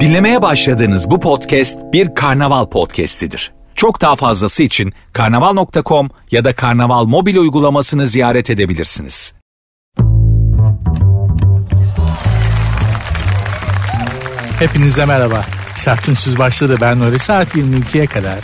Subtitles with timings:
[0.00, 3.52] Dinlemeye başladığınız bu podcast bir karnaval podcastidir.
[3.74, 9.34] Çok daha fazlası için karnaval.com ya da karnaval mobil uygulamasını ziyaret edebilirsiniz.
[14.58, 15.44] Hepinize merhaba.
[15.76, 17.18] Sertünsüz başladı ben Nuri.
[17.18, 18.38] Saat 22'ye kadar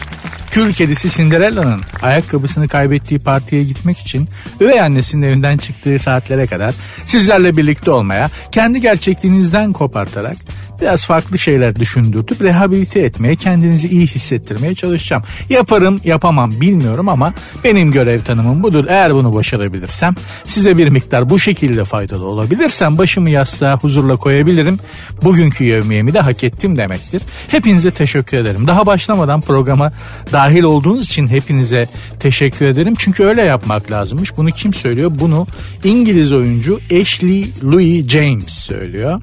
[0.51, 4.29] Kül kedisi Cinderella'nın ayakkabısını kaybettiği partiye gitmek için
[4.61, 6.75] üvey annesinin evinden çıktığı saatlere kadar
[7.07, 10.37] sizlerle birlikte olmaya, kendi gerçekliğinizden kopartarak
[10.81, 15.23] biraz farklı şeyler düşündürtüp rehabilite etmeye, kendinizi iyi hissettirmeye çalışacağım.
[15.51, 17.35] Yaparım, yapamam bilmiyorum ama
[17.65, 18.85] benim görev tanımım budur.
[18.89, 24.79] Eğer bunu başarabilirsem, size bir miktar bu şekilde faydalı olabilirsem başımı yastığa huzurla koyabilirim.
[25.23, 27.23] Bugünkü yevmiyemi de hak ettim demektir.
[27.49, 28.67] Hepinize teşekkür ederim.
[28.67, 29.93] Daha başlamadan programa
[30.33, 31.89] dahil olduğunuz için hepinize
[32.21, 32.95] teşekkür ederim.
[32.99, 34.37] Çünkü öyle yapmak lazımmış.
[34.37, 35.11] Bunu kim söylüyor?
[35.15, 35.47] Bunu
[35.85, 39.21] İngiliz oyuncu Ashley Louis James söylüyor.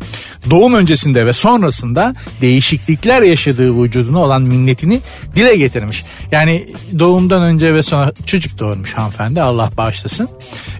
[0.49, 4.99] Doğum öncesinde ve sonrasında değişiklikler yaşadığı vücuduna olan minnetini
[5.35, 6.05] dile getirmiş.
[6.31, 6.67] Yani
[6.99, 10.29] doğumdan önce ve sonra çocuk doğurmuş hanımefendi Allah bağışlasın.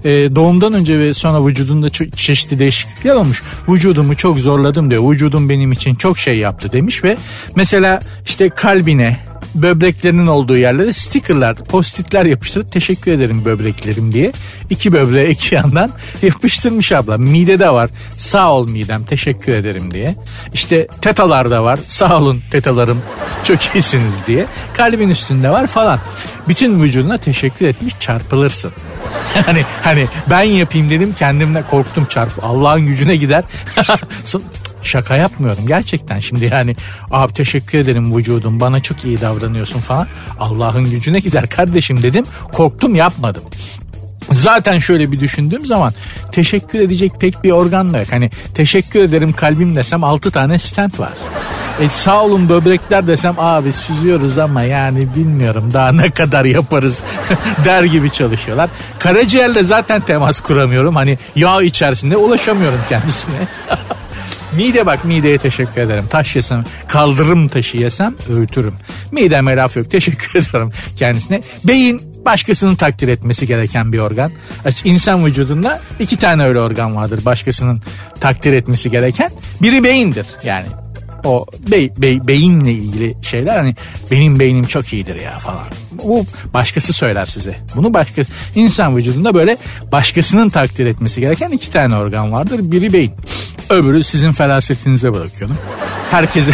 [0.06, 3.44] Ee, doğumdan önce ve sonra vücudunda çeşitli değişiklikler olmuş.
[3.69, 5.11] Vücudumu çok zorladım diyor.
[5.11, 7.17] Vücudum benim için çok şey yaptı demiş ve
[7.56, 9.17] mesela işte kalbine
[9.55, 14.31] böbreklerinin olduğu yerlere stickerlar, postitler yapıştırıp teşekkür ederim böbreklerim diye.
[14.69, 15.89] iki böbreğe iki yandan
[16.21, 17.17] yapıştırmış abla.
[17.17, 17.89] Midede var.
[18.17, 20.16] Sağ ol midem teşekkür ederim diye.
[20.53, 21.79] İşte tetalarda var.
[21.88, 23.02] Sağ olun tetalarım
[23.44, 24.45] çok iyisiniz diye.
[24.73, 25.99] Kalbin üstünde var falan.
[26.47, 28.72] Bütün vücuduna teşekkür etmiş çarpılırsın.
[29.45, 32.44] hani hani ben yapayım dedim kendimle korktum çarp.
[32.44, 33.44] Allah'ın gücüne gider.
[34.81, 36.75] Şaka yapmıyorum gerçekten şimdi yani
[37.11, 40.08] abi teşekkür ederim vücudum bana çok iyi davranıyorsun falan.
[40.39, 43.44] Allah'ın gücüne gider kardeşim dedim korktum yapmadım.
[44.31, 45.94] Zaten şöyle bir düşündüğüm zaman
[46.31, 48.08] teşekkür edecek pek bir organ da yok.
[48.11, 51.14] Hani teşekkür ederim kalbim desem 6 tane stent var.
[51.81, 57.03] E sağ olun böbrekler desem abi süzüyoruz ama yani bilmiyorum daha ne kadar yaparız
[57.66, 58.69] der gibi çalışıyorlar.
[59.00, 60.96] Karaciğerle zaten temas kuramıyorum.
[60.96, 63.35] Hani yağ içerisinde ulaşamıyorum kendisine.
[64.56, 66.06] Mide bak mideye teşekkür ederim.
[66.09, 68.75] Taş yesem kaldırım taşı yesem öğütürüm.
[69.12, 71.41] Mideme laf yok teşekkür ederim kendisine.
[71.63, 74.31] Beyin başkasının takdir etmesi gereken bir organ.
[74.84, 77.81] İnsan vücudunda iki tane öyle organ vardır başkasının
[78.19, 79.31] takdir etmesi gereken.
[79.62, 80.66] Biri beyindir yani
[81.23, 83.75] o bey, bey, beyinle ilgili şeyler hani
[84.11, 85.67] benim beynim çok iyidir ya falan.
[86.03, 87.55] Bu başkası söyler size.
[87.75, 88.22] Bunu başka
[88.55, 89.57] insan vücudunda böyle
[89.91, 92.59] başkasının takdir etmesi gereken iki tane organ vardır.
[92.61, 93.13] Biri beyin.
[93.69, 95.57] Öbürü sizin felasetinize bırakıyorum.
[96.11, 96.51] Herkese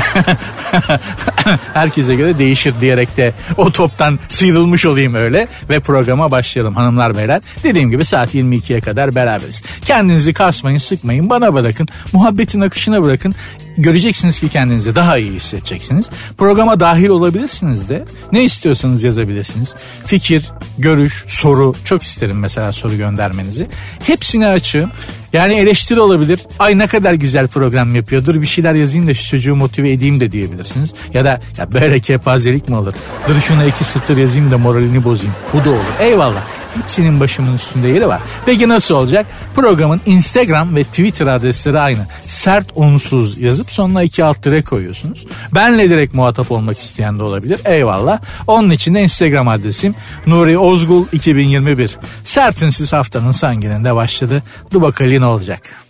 [1.73, 7.41] herkese göre değişir diyerek de o toptan sıyrılmış olayım öyle ve programa başlayalım hanımlar beyler.
[7.63, 9.63] Dediğim gibi saat 22'ye kadar beraberiz.
[9.85, 11.87] Kendinizi kasmayın, sıkmayın, bana bırakın.
[12.13, 13.35] Muhabbetin akışına bırakın.
[13.77, 16.09] Göreceksiniz ki kendinizi daha iyi hissedeceksiniz.
[16.37, 18.05] Programa dahil olabilirsiniz de.
[18.31, 19.73] Ne istiyorsanız yazabilirsiniz.
[20.05, 20.45] Fikir,
[20.77, 23.67] görüş, soru çok isterim mesela soru göndermenizi.
[24.07, 24.91] Hepsini açığım.
[25.33, 26.39] Yani eleştiri olabilir.
[26.59, 28.41] Ay ne kadar güzel program yapıyordur.
[28.41, 30.93] Bir şeyler yazayım da şu çocuğu motive edeyim de diyebilirsiniz.
[31.13, 32.93] Ya da ya böyle kepazelik mi olur?
[33.27, 35.35] Dur şuna iki satır yazayım da moralini bozayım.
[35.53, 35.99] Bu da olur.
[35.99, 36.43] Eyvallah.
[36.81, 38.21] Hepsinin başımın üstünde yeri var.
[38.45, 39.25] Peki nasıl olacak?
[39.55, 42.07] Programın Instagram ve Twitter adresleri aynı.
[42.25, 45.25] Sert unsuz yazıp sonuna iki alt dire koyuyorsunuz.
[45.55, 47.59] Benle direkt muhatap olmak isteyen de olabilir.
[47.65, 48.19] Eyvallah.
[48.47, 49.95] Onun için de Instagram adresim
[50.25, 51.97] Nuri Ozgul 2021.
[52.23, 54.43] Sertinsiz haftanın sangininde başladı.
[54.71, 54.81] Dur
[55.21, 55.82] ne olacak.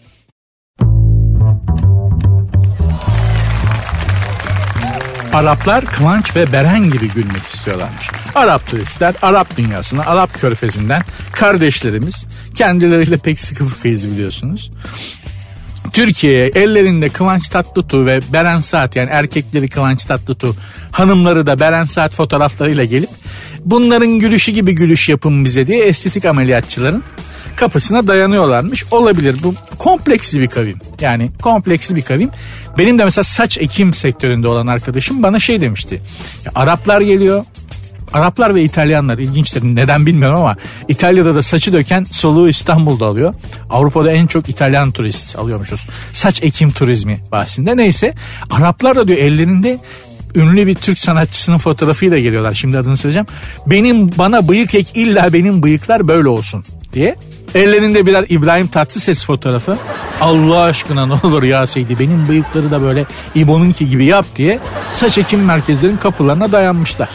[5.33, 8.07] Araplar Kıvanç ve Beren gibi gülmek istiyorlarmış.
[8.35, 11.01] Arap turistler Arap dünyasına, Arap körfezinden
[11.31, 14.71] kardeşlerimiz kendileriyle pek sıkı fıkıyız biliyorsunuz.
[15.93, 20.55] Türkiye'ye ellerinde Kıvanç Tatlıtuğ ve Beren Saat yani erkekleri Kıvanç Tatlıtuğ
[20.91, 23.09] hanımları da Beren Saat fotoğraflarıyla gelip
[23.65, 27.03] bunların gülüşü gibi gülüş yapın bize diye estetik ameliyatçıların
[27.63, 28.85] kapısına dayanıyorlarmış.
[28.91, 30.77] Olabilir bu kompleksli bir kavim.
[31.01, 32.29] Yani kompleksli bir kavim.
[32.77, 36.01] Benim de mesela saç ekim sektöründe olan arkadaşım bana şey demişti.
[36.45, 37.45] Ya Araplar geliyor
[38.13, 40.55] Araplar ve İtalyanlar ilginçtir neden bilmiyorum ama
[40.87, 43.35] İtalya'da da saçı döken soluğu İstanbul'da alıyor.
[43.69, 45.87] Avrupa'da en çok İtalyan turist alıyormuşuz.
[46.11, 47.77] Saç ekim turizmi bahsinde.
[47.77, 48.13] Neyse
[48.51, 49.79] Araplar da diyor ellerinde
[50.35, 52.53] ünlü bir Türk sanatçısının fotoğrafıyla geliyorlar.
[52.53, 53.27] Şimdi adını söyleyeceğim.
[53.67, 57.15] Benim bana bıyık ek illa benim bıyıklar böyle olsun diye.
[57.55, 59.77] Ellerinde birer İbrahim Tatlıses fotoğrafı.
[60.21, 63.05] Allah aşkına ne olur ya Seydi benim bıyıkları da böyle
[63.35, 64.59] İbo'nunki gibi yap diye
[64.89, 67.09] saç ekim merkezlerin kapılarına dayanmışlar.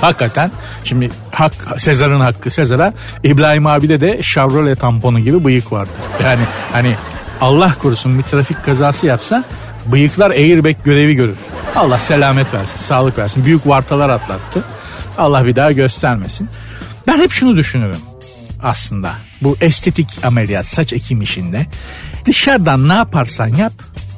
[0.00, 0.50] Hakikaten
[0.84, 2.92] şimdi hak Sezar'ın hakkı Sezar'a
[3.24, 5.90] İbrahim abide de Chevrolet tamponu gibi bıyık vardı.
[6.22, 6.42] Yani
[6.72, 6.96] hani
[7.40, 9.44] Allah korusun bir trafik kazası yapsa
[9.86, 11.38] Bıyıklar airbag görevi görür.
[11.76, 13.44] Allah selamet versin, sağlık versin.
[13.44, 14.64] Büyük vartalar atlattı.
[15.18, 16.48] Allah bir daha göstermesin.
[17.06, 18.00] Ben hep şunu düşünürüm
[18.62, 19.12] aslında.
[19.42, 21.66] Bu estetik ameliyat saç ekim işinde
[22.24, 23.72] dışarıdan ne yaparsan yap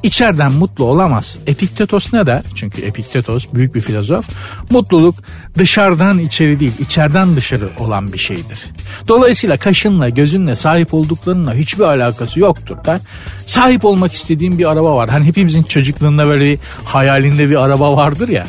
[0.05, 1.41] içeriden mutlu olamazsın.
[1.47, 2.41] Epiktetos ne der?
[2.55, 4.29] Çünkü Epiktetos büyük bir filozof.
[4.69, 5.15] Mutluluk
[5.57, 8.65] dışarıdan içeri değil, içeriden dışarı olan bir şeydir.
[9.07, 12.99] Dolayısıyla kaşınla, gözünle, sahip olduklarınla hiçbir alakası yoktur der.
[13.45, 15.09] Sahip olmak istediğim bir araba var.
[15.09, 18.47] Hani hepimizin çocukluğunda böyle bir hayalinde bir araba vardır ya.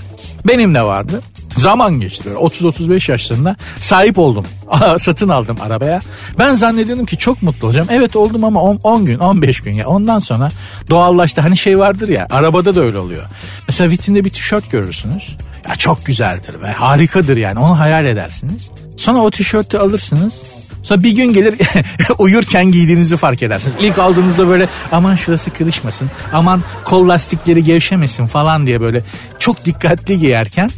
[0.49, 1.23] Benim de vardı.
[1.57, 4.47] Zaman geçti 30-35 yaşlarında sahip oldum.
[4.99, 6.01] Satın aldım arabaya.
[6.39, 7.89] Ben zannediyordum ki çok mutlu olacağım.
[7.91, 9.89] Evet oldum ama 10, 10 gün 15 gün ya.
[9.89, 10.49] Ondan sonra
[10.91, 11.41] doğallaştı.
[11.41, 13.23] Hani şey vardır ya arabada da öyle oluyor.
[13.69, 15.37] Mesela vitrinde bir tişört görürsünüz.
[15.69, 18.71] Ya çok güzeldir ve harikadır yani onu hayal edersiniz.
[18.97, 20.43] Sonra o tişörtü alırsınız.
[20.87, 21.55] Sonra bir gün gelir
[22.19, 23.77] uyurken giydiğinizi fark edersiniz.
[23.81, 29.03] İlk aldığınızda böyle aman şurası kırışmasın, aman kol lastikleri gevşemesin falan diye böyle
[29.39, 30.71] çok dikkatli giyerken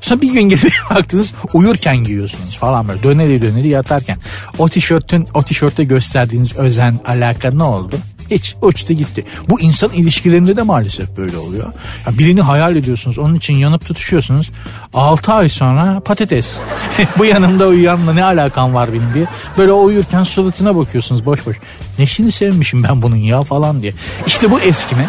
[0.00, 4.18] Sonra bir gün gelip baktınız uyurken giyiyorsunuz falan böyle döneri döneri yatarken.
[4.58, 7.96] O tişörtün o tişörte gösterdiğiniz özen alaka ne oldu?
[8.30, 9.24] Hiç uçtu gitti.
[9.48, 11.72] Bu insan ilişkilerinde de maalesef böyle oluyor.
[12.06, 14.50] Ya birini hayal ediyorsunuz onun için yanıp tutuşuyorsunuz.
[14.94, 16.58] 6 ay sonra patates.
[17.18, 19.26] Bu yanımda uyuyanla ne alakam var benim diye.
[19.58, 21.56] Böyle uyurken suratına bakıyorsunuz boş boş.
[21.98, 23.92] Neşini sevmişim ben bunun ya falan diye.
[24.26, 25.08] İşte bu eskime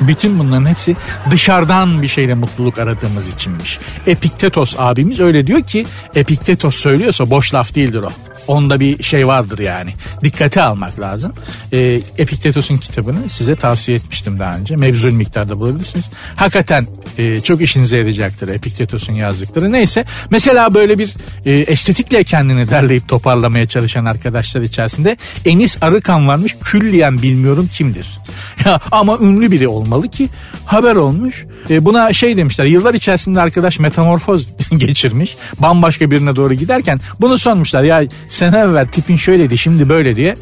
[0.00, 0.96] bütün bunların hepsi
[1.30, 3.78] dışarıdan bir şeyle mutluluk aradığımız içinmiş.
[4.06, 8.29] Epiktetos abimiz öyle diyor ki Epiktetos söylüyorsa boş laf değildir o.
[8.50, 9.92] Onda bir şey vardır yani.
[10.24, 11.32] Dikkate almak lazım.
[11.72, 14.76] E, Epiktetos'un kitabını size tavsiye etmiştim daha önce.
[14.76, 16.10] Mevzul miktarda bulabilirsiniz.
[16.36, 16.86] Hakikaten
[17.18, 19.72] e, çok işinize yarayacaktır Epiktetos'un yazdıkları.
[19.72, 21.14] Neyse mesela böyle bir
[21.46, 26.56] e, estetikle kendini derleyip toparlamaya çalışan arkadaşlar içerisinde Enis Arıkan varmış.
[26.62, 28.18] Külliyen bilmiyorum kimdir.
[28.90, 30.28] Ama ünlü biri olmalı ki
[30.66, 31.46] haber olmuş.
[31.70, 35.36] E, buna şey demişler yıllar içerisinde arkadaş metamorfoz geçirmiş.
[35.58, 37.82] Bambaşka birine doğru giderken bunu sormuşlar.
[37.82, 38.02] Ya
[38.40, 40.34] sene evvel tipin şöyleydi şimdi böyle diye.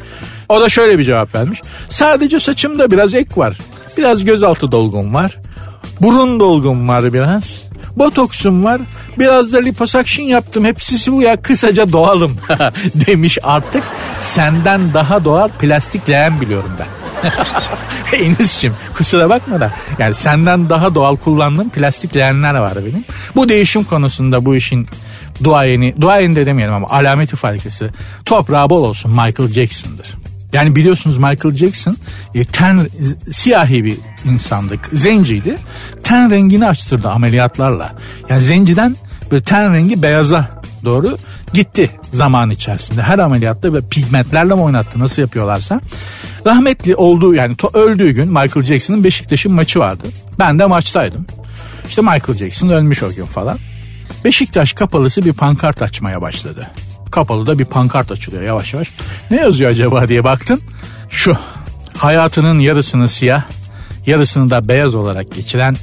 [0.49, 1.61] O da şöyle bir cevap vermiş.
[1.89, 3.57] Sadece saçımda biraz ek var.
[3.97, 5.37] Biraz gözaltı dolgum var.
[6.01, 7.68] Burun dolgum var biraz.
[7.99, 8.81] Botoksum var.
[9.17, 10.65] Biraz da liposuction yaptım.
[10.65, 12.37] Hepsi bu ya kısaca doğalım
[13.07, 13.83] demiş artık.
[14.19, 16.87] Senden daha doğal plastik leğen biliyorum ben.
[18.19, 23.05] Enis'cim kusura bakma da yani senden daha doğal kullandığım plastik leğenler var benim.
[23.35, 24.87] Bu değişim konusunda bu işin
[25.43, 27.89] duayeni, duayeni de demeyelim ama alameti farikası
[28.25, 30.07] toprağı bol olsun Michael Jackson'dır.
[30.53, 31.97] Yani biliyorsunuz Michael Jackson
[32.35, 32.87] e, ten
[33.31, 34.75] siyahi bir insandı.
[34.93, 35.57] Zenciydi.
[36.03, 37.95] Ten rengini açtırdı ameliyatlarla.
[38.29, 38.95] Yani zenciden
[39.31, 40.49] bir ten rengi beyaza
[40.83, 41.17] doğru
[41.53, 43.01] gitti zaman içerisinde.
[43.01, 45.81] Her ameliyatta ve pigmentlerle mi oynattı nasıl yapıyorlarsa.
[46.45, 50.07] Rahmetli olduğu yani öldüğü gün Michael Jackson'ın Beşiktaş'ın maçı vardı.
[50.39, 51.25] Ben de maçtaydım.
[51.89, 53.57] İşte Michael Jackson ölmüş o gün falan.
[54.25, 56.67] Beşiktaş kapalısı bir pankart açmaya başladı.
[57.11, 58.91] Kapalı da bir pankart açılıyor yavaş yavaş.
[59.31, 60.61] Ne yazıyor acaba diye baktım.
[61.09, 61.37] Şu
[61.97, 63.43] hayatının yarısını siyah
[64.05, 65.75] yarısını da beyaz olarak geçiren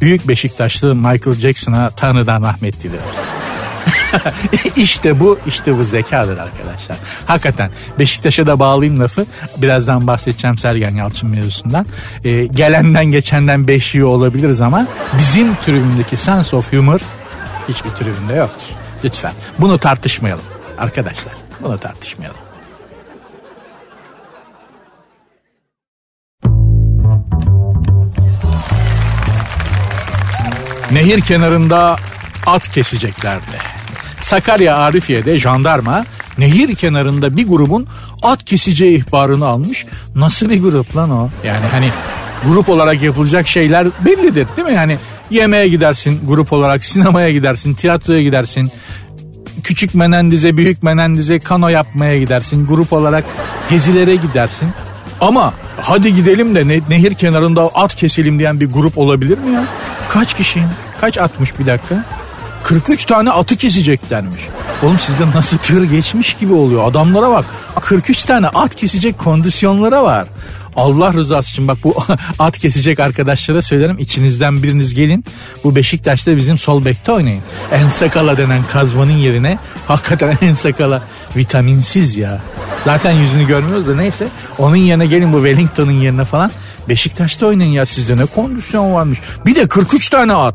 [0.00, 3.16] büyük Beşiktaşlı Michael Jackson'a Tanrı'dan rahmet diliyoruz.
[4.76, 6.96] İşte bu işte bu zekadır arkadaşlar.
[7.26, 9.26] Hakikaten Beşiktaş'a da bağlayayım lafı.
[9.56, 11.86] Birazdan bahsedeceğim Sergen Yalçın mevzusundan.
[12.24, 14.86] Ee, gelenden geçenden beşiği olabiliriz ama
[15.18, 17.00] bizim tribündeki sense of humor
[17.68, 18.76] hiçbir tribünde yoktur.
[19.04, 21.34] Lütfen bunu tartışmayalım arkadaşlar.
[21.60, 22.40] Bunu tartışmayalım.
[30.92, 31.96] Nehir kenarında
[32.46, 33.58] at keseceklerdi.
[34.20, 36.04] Sakarya Arifiye'de jandarma
[36.38, 37.86] nehir kenarında bir grubun
[38.22, 39.86] at keseceği ihbarını almış.
[40.14, 41.30] Nasıl bir grup lan o?
[41.44, 41.90] Yani hani
[42.44, 44.74] grup olarak yapılacak şeyler bellidir değil mi?
[44.74, 44.98] Yani
[45.30, 48.70] yemeğe gidersin grup olarak, sinemaya gidersin, tiyatroya gidersin.
[49.64, 52.66] Küçük Menendiz'e, büyük Menendiz'e kano yapmaya gidersin.
[52.66, 53.24] Grup olarak
[53.70, 54.68] gezilere gidersin.
[55.20, 59.64] Ama hadi gidelim de ne, nehir kenarında at keselim diyen bir grup olabilir mi ya?
[60.08, 60.68] Kaç kişiyim?
[61.00, 62.04] Kaç atmış bir dakika?
[62.62, 64.42] 43 tane atı keseceklermiş.
[64.82, 66.88] Oğlum sizde nasıl tır geçmiş gibi oluyor.
[66.90, 67.44] Adamlara bak.
[67.80, 70.26] 43 tane at kesecek kondisyonlara var.
[70.76, 71.96] Allah rızası için bak bu
[72.38, 75.24] at kesecek arkadaşlara söylerim içinizden biriniz gelin
[75.64, 77.42] bu Beşiktaş'ta bizim sol bekte oynayın.
[77.72, 81.02] En sakala denen kazmanın yerine hakikaten en sakala
[81.36, 82.40] vitaminsiz ya.
[82.84, 84.28] Zaten yüzünü görmüyoruz da neyse
[84.58, 86.50] onun yerine gelin bu Wellington'un yerine falan
[86.88, 89.20] Beşiktaş'ta oynayın ya sizde ne kondisyon varmış.
[89.46, 90.54] Bir de 43 tane at.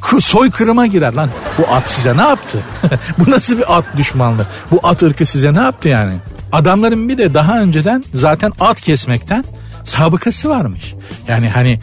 [0.00, 1.30] K- soykırıma girer lan.
[1.58, 2.58] Bu at size ne yaptı?
[3.18, 4.46] bu nasıl bir at düşmanlığı?
[4.70, 6.12] Bu at ırkı size ne yaptı yani?
[6.56, 9.44] Adamların bir de daha önceden zaten at kesmekten
[9.84, 10.94] sabıkası varmış.
[11.28, 11.80] Yani hani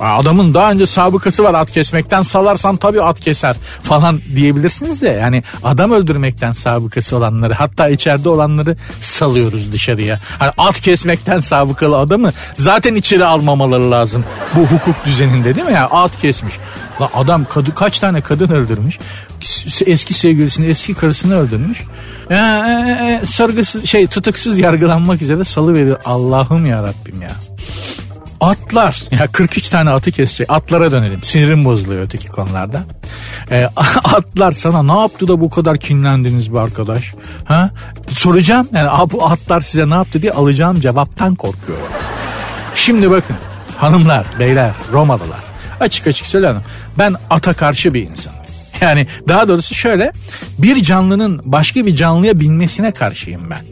[0.00, 5.42] Adamın daha önce sabıkası var at kesmekten salarsan tabii at keser falan diyebilirsiniz de yani
[5.64, 10.20] adam öldürmekten sabıkası olanları hatta içeride olanları salıyoruz dışarıya.
[10.38, 14.24] Hani at kesmekten sabıkalı adamı zaten içeri almamaları lazım
[14.54, 16.54] bu hukuk düzeninde değil mi ya at kesmiş.
[17.00, 18.98] La adam kadı, kaç tane kadın öldürmüş
[19.86, 21.78] eski sevgilisini eski karısını öldürmüş.
[22.30, 25.96] Ee, e, sargısız şey tutuksuz yargılanmak üzere salı veriyor.
[26.04, 27.30] Allah'ım ya Rabbim ya.
[28.40, 29.02] Atlar.
[29.10, 30.50] Ya 43 tane atı kesecek.
[30.50, 31.22] Atlara dönelim.
[31.22, 32.84] Sinirim bozuluyor öteki konularda.
[33.50, 33.64] E,
[34.04, 37.14] atlar sana ne yaptı da bu kadar kinlendiniz bu arkadaş?
[37.44, 37.70] Ha?
[38.10, 38.68] Soracağım.
[38.72, 41.86] Yani bu atlar size ne yaptı diye alacağım cevaptan korkuyorum.
[42.74, 43.36] Şimdi bakın
[43.76, 45.40] hanımlar, beyler, Romalılar.
[45.80, 46.62] Açık açık söylüyorum.
[46.98, 48.38] Ben ata karşı bir insanım.
[48.80, 50.12] Yani daha doğrusu şöyle
[50.58, 53.64] bir canlının başka bir canlıya binmesine karşıyım ben.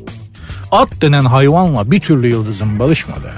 [0.73, 3.33] At denen hayvanla bir türlü yıldızım balışmadı.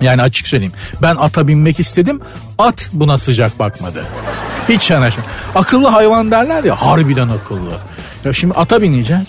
[0.00, 0.72] Yani açık söyleyeyim.
[1.02, 2.20] Ben ata binmek istedim.
[2.58, 4.04] At buna sıcak bakmadı.
[4.68, 5.24] Hiç yanaşma.
[5.54, 7.72] Akıllı hayvan derler ya harbiden akıllı.
[8.24, 9.28] Ya şimdi ata bineceğiz.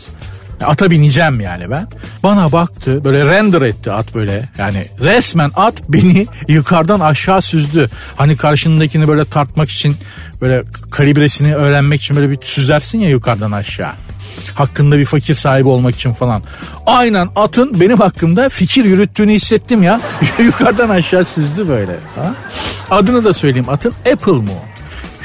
[0.65, 1.87] Ata bineceğim yani ben.
[2.23, 4.49] Bana baktı böyle render etti at böyle.
[4.57, 7.89] Yani resmen at beni yukarıdan aşağı süzdü.
[8.15, 9.95] Hani karşındakini böyle tartmak için
[10.41, 13.93] böyle kalibresini öğrenmek için böyle bir süzersin ya yukarıdan aşağı
[14.55, 16.41] hakkında bir fakir sahibi olmak için falan.
[16.85, 20.01] Aynen atın benim hakkımda fikir yürüttüğünü hissettim ya.
[20.39, 21.91] Yukarıdan aşağı süzdü böyle.
[22.15, 22.33] Ha?
[22.91, 24.53] Adını da söyleyeyim atın Apple mu?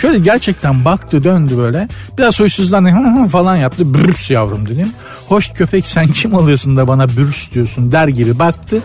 [0.03, 1.89] Şöyle gerçekten baktı döndü böyle.
[2.19, 3.95] Biraz soysuzlandı falan yaptı.
[3.95, 4.93] Bürüs yavrum dedim.
[5.33, 8.83] Hoş köpek sen kim oluyorsun da bana bürüs diyorsun der gibi baktı.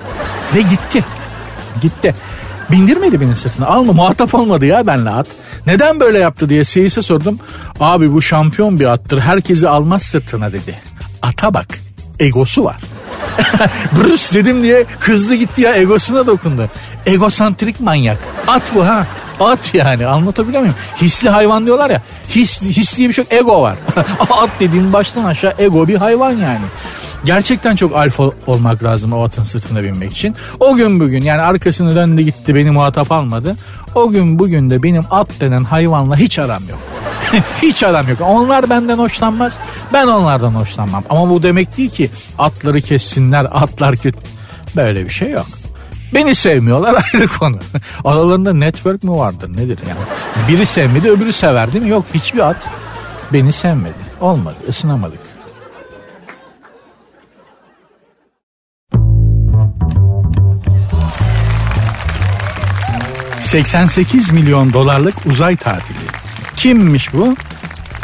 [0.56, 1.06] Ve gitti.
[1.82, 2.16] Gitti.
[2.72, 3.68] Bindirmedi beni sırtına.
[3.68, 5.27] Alma muhatap olmadı ya benle at.
[5.66, 7.39] Neden böyle yaptı diye seyise sordum.
[7.80, 9.20] Abi bu şampiyon bir attır.
[9.20, 10.82] Herkesi almaz sırtına dedi.
[11.22, 11.80] Ata bak.
[12.20, 12.77] Egosu var.
[13.91, 16.69] Bruce dedim diye kızdı gitti ya egosuna dokundu.
[17.05, 18.17] Egosantrik manyak.
[18.47, 19.07] At bu ha.
[19.39, 20.75] At yani anlatabiliyor muyum?
[21.01, 22.01] Hisli hayvan diyorlar ya.
[22.29, 23.25] His, his diye bir şey.
[23.29, 23.77] Ego var.
[24.29, 26.65] At dediğim baştan aşağı ego bir hayvan yani.
[27.25, 30.36] Gerçekten çok alfa olmak lazım o atın sırtına binmek için.
[30.59, 33.55] O gün bugün yani arkasını döndü gitti beni muhatap almadı.
[33.95, 36.79] O gün bugün de benim at denen hayvanla hiç aram yok.
[37.62, 38.22] hiç aram yok.
[38.22, 39.60] Onlar benden hoşlanmaz.
[39.93, 41.03] Ben onlardan hoşlanmam.
[41.10, 44.19] Ama bu demek değil ki atları kessinler, atlar kötü.
[44.75, 45.48] Böyle bir şey yok.
[46.13, 47.60] Beni sevmiyorlar ayrı konu.
[48.05, 50.00] Aralarında network mu vardır nedir yani?
[50.50, 51.89] Biri sevmedi öbürü sever değil mi?
[51.89, 52.67] Yok hiçbir at
[53.34, 54.07] beni sevmedi.
[54.22, 55.19] Olmadı ısınamadık.
[63.48, 66.06] 88 milyon dolarlık uzay tatili.
[66.57, 67.35] Kimmiş bu?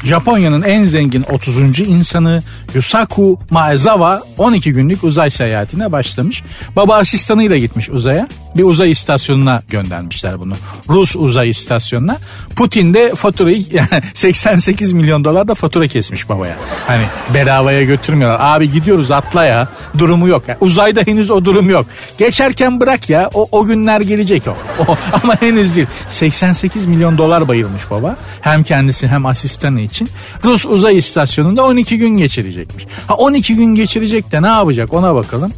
[0.03, 1.79] Japonya'nın en zengin 30.
[1.79, 2.43] insanı
[2.73, 6.43] Yusaku Maezawa 12 günlük uzay seyahatine başlamış.
[6.75, 8.27] Baba asistanıyla gitmiş uzaya.
[8.57, 10.53] Bir uzay istasyonuna göndermişler bunu.
[10.89, 12.17] Rus uzay istasyonuna.
[12.55, 16.55] Putin de faturayı yani 88 milyon dolar da fatura kesmiş babaya.
[16.87, 18.39] Hani bedavaya götürmüyorlar.
[18.41, 19.67] Abi gidiyoruz atla ya.
[19.97, 20.43] Durumu yok.
[20.47, 21.85] Yani uzayda henüz o durum yok.
[22.17, 23.29] Geçerken bırak ya.
[23.33, 24.55] O, o günler gelecek o.
[24.87, 24.97] o.
[25.23, 25.87] Ama henüz değil.
[26.09, 28.17] 88 milyon dolar bayılmış baba.
[28.41, 30.09] Hem kendisi hem asistanı için.
[30.43, 32.85] Rus uzay istasyonunda 12 gün geçirecekmiş.
[33.07, 35.53] Ha 12 gün geçirecek de ne yapacak ona bakalım.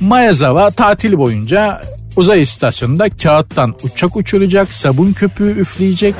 [0.00, 1.82] Mayazawa tatil boyunca
[2.16, 6.14] uzay istasyonunda kağıttan uçak uçuracak, sabun köpüğü üfleyecek,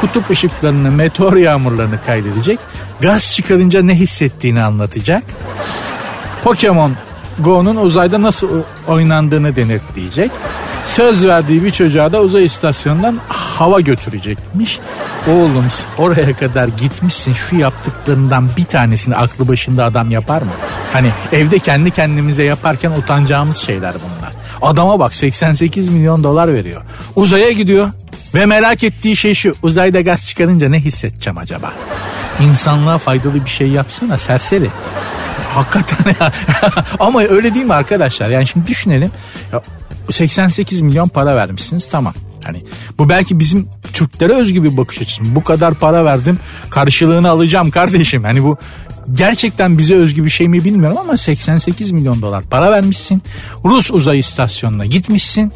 [0.00, 2.58] kutup ışıklarını, meteor yağmurlarını kaydedecek,
[3.00, 5.24] gaz çıkarınca ne hissettiğini anlatacak.
[6.44, 6.92] Pokemon
[7.38, 8.48] Go'nun uzayda nasıl
[8.88, 10.30] oynandığını denetleyecek.
[10.86, 14.80] Söz verdiği bir çocuğa da uzay istasyonundan hava götürecekmiş.
[15.28, 15.64] Oğlum
[15.98, 20.50] oraya kadar gitmişsin şu yaptıklarından bir tanesini aklı başında adam yapar mı?
[20.92, 24.21] Hani evde kendi kendimize yaparken utanacağımız şeyler bunlar.
[24.62, 26.82] Adama bak 88 milyon dolar veriyor.
[27.16, 27.90] Uzaya gidiyor
[28.34, 31.72] ve merak ettiği şey şu uzayda gaz çıkarınca ne hissedeceğim acaba?
[32.40, 34.70] İnsanlığa faydalı bir şey yapsana serseri.
[35.48, 36.32] Hakikaten ya.
[37.00, 38.28] Ama öyle değil mi arkadaşlar?
[38.28, 39.10] Yani şimdi düşünelim.
[39.52, 39.62] Ya
[40.10, 42.14] 88 milyon para vermişsiniz tamam.
[42.44, 42.62] Hani
[42.98, 45.34] bu belki bizim Türklere özgü bir bakış açısı.
[45.34, 46.38] Bu kadar para verdim
[46.70, 48.22] karşılığını alacağım kardeşim.
[48.22, 48.58] Hani bu
[49.14, 53.22] gerçekten bize özgü bir şey mi bilmiyorum ama 88 milyon dolar para vermişsin.
[53.64, 55.52] Rus uzay istasyonuna gitmişsin.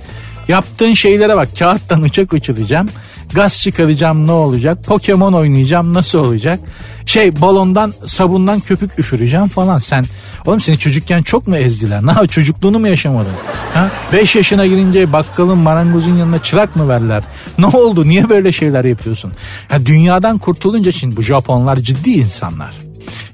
[0.48, 2.88] Yaptığın şeylere bak kağıttan uçak uçuracağım.
[3.34, 4.84] Gaz çıkaracağım ne olacak?
[4.84, 6.60] Pokemon oynayacağım nasıl olacak?
[7.06, 9.78] Şey balondan sabundan köpük üfüreceğim falan.
[9.78, 10.04] Sen
[10.46, 12.06] oğlum seni çocukken çok mu ezdiler?
[12.06, 13.32] Ne çocukluğunu mu yaşamadın?
[13.74, 13.90] Ha?
[14.12, 17.22] 5 yaşına girince bakkalın marangozun yanına çırak mı verler?
[17.58, 18.08] Ne oldu?
[18.08, 19.32] Niye böyle şeyler yapıyorsun?
[19.72, 22.85] Ya dünyadan kurtulunca şimdi bu Japonlar ciddi insanlar.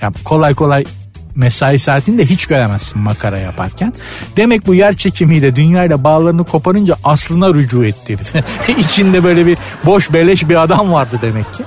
[0.02, 0.85] Ya kolay kolay
[1.35, 3.93] mesai saatini de hiç göremezsin makara yaparken.
[4.37, 8.17] Demek bu yer çekimiyle dünyayla bağlarını koparınca aslına rücu etti.
[8.79, 11.62] İçinde böyle bir boş beleş bir adam vardı demek ki.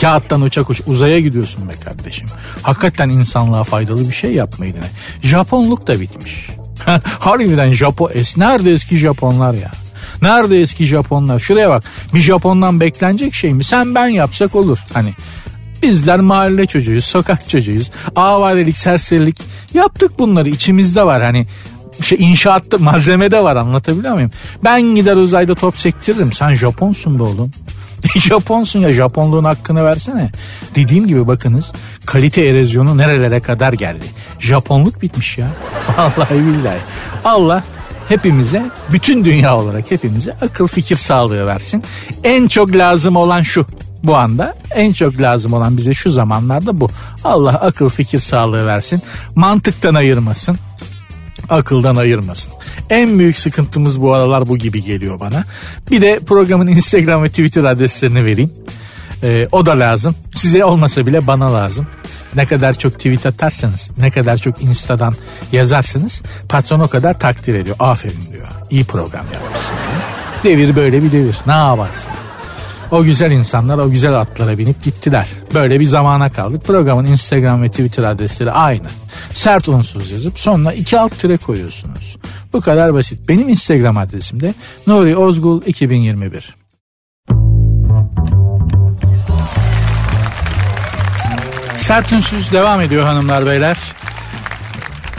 [0.00, 2.28] Kağıttan uçak uç uzaya gidiyorsun be kardeşim.
[2.62, 4.90] Hakikaten insanlığa faydalı bir şey yapmayı dene.
[5.22, 6.50] Japonluk da bitmiş.
[7.18, 9.70] Harbiden Japon es nerede eski Japonlar ya?
[10.22, 11.38] Nerede eski Japonlar?
[11.38, 11.84] Şuraya bak.
[12.14, 13.64] Bir Japondan beklenecek şey mi?
[13.64, 14.78] Sen ben yapsak olur.
[14.92, 15.10] Hani
[15.82, 17.90] bizler mahalle çocuğuyuz, sokak çocuğuyuz.
[18.16, 19.38] Avarelik, serserilik
[19.74, 20.48] yaptık bunları.
[20.48, 21.22] içimizde var.
[21.22, 21.46] Hani
[22.02, 24.30] şey inşaatta malzemede var anlatabiliyor muyum?
[24.64, 26.32] Ben gider uzayda top sektiririm.
[26.32, 27.50] Sen Japonsun be oğlum.
[28.20, 30.30] Japonsun ya Japonluğun hakkını versene.
[30.74, 31.72] Dediğim gibi bakınız
[32.06, 34.04] kalite erozyonu nerelere kadar geldi.
[34.38, 35.46] Japonluk bitmiş ya.
[35.98, 36.78] Vallahi billahi.
[37.24, 37.64] Allah
[38.08, 38.62] hepimize
[38.92, 41.82] bütün dünya olarak hepimize akıl fikir sağlığı versin.
[42.24, 43.66] En çok lazım olan şu
[44.04, 46.90] bu anda en çok lazım olan bize şu zamanlarda bu.
[47.24, 49.02] Allah akıl fikir sağlığı versin.
[49.34, 50.58] Mantıktan ayırmasın
[51.48, 52.52] akıldan ayırmasın.
[52.90, 55.44] En büyük sıkıntımız bu aralar bu gibi geliyor bana.
[55.90, 58.52] Bir de programın Instagram ve Twitter adreslerini vereyim.
[59.22, 60.14] Ee, o da lazım.
[60.34, 61.86] Size olmasa bile bana lazım.
[62.34, 65.14] Ne kadar çok tweet atarsanız, ne kadar çok Insta'dan
[65.52, 67.76] yazarsanız patron o kadar takdir ediyor.
[67.78, 68.46] Aferin diyor.
[68.70, 70.02] İyi program yapmışsın diyor.
[70.44, 71.36] Devir böyle bir devir.
[71.46, 72.12] Ne yaparsın?
[72.94, 75.26] O güzel insanlar o güzel atlara binip gittiler.
[75.54, 76.64] Böyle bir zamana kaldık.
[76.64, 78.86] Programın Instagram ve Twitter adresleri aynı.
[79.32, 82.16] Sert unsuz yazıp sonuna iki alt tire koyuyorsunuz.
[82.52, 83.28] Bu kadar basit.
[83.28, 84.54] Benim Instagram adresim de
[84.86, 86.54] Nuri Ozgul 2021.
[91.76, 93.78] Sert unsuz devam ediyor hanımlar beyler.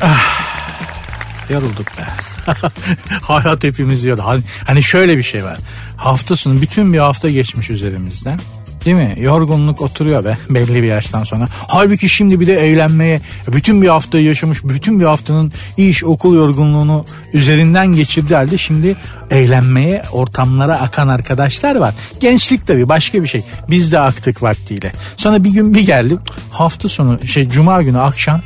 [0.02, 2.35] Ah, yorulduk be.
[3.22, 4.20] Hayat hepimiz yiyor.
[4.20, 5.58] Hani, hani şöyle bir şey var.
[5.98, 8.40] Hafta sonu bütün bir hafta geçmiş üzerimizden.
[8.86, 9.16] Değil mi?
[9.18, 11.48] Yorgunluk oturuyor be belli bir yaştan sonra.
[11.68, 17.06] Halbuki şimdi bir de eğlenmeye bütün bir haftayı yaşamış, bütün bir haftanın iş, okul yorgunluğunu
[17.34, 18.98] üzerinden geçirdi halde şimdi
[19.32, 21.94] eğlenmeye, ortamlara akan arkadaşlar var.
[22.20, 23.44] Gençlik tabii başka bir şey.
[23.70, 24.94] Biz de aktık vaktiyle.
[25.18, 26.20] Sonra bir gün bir geldim.
[26.52, 28.42] Hafta sonu şey cuma günü akşam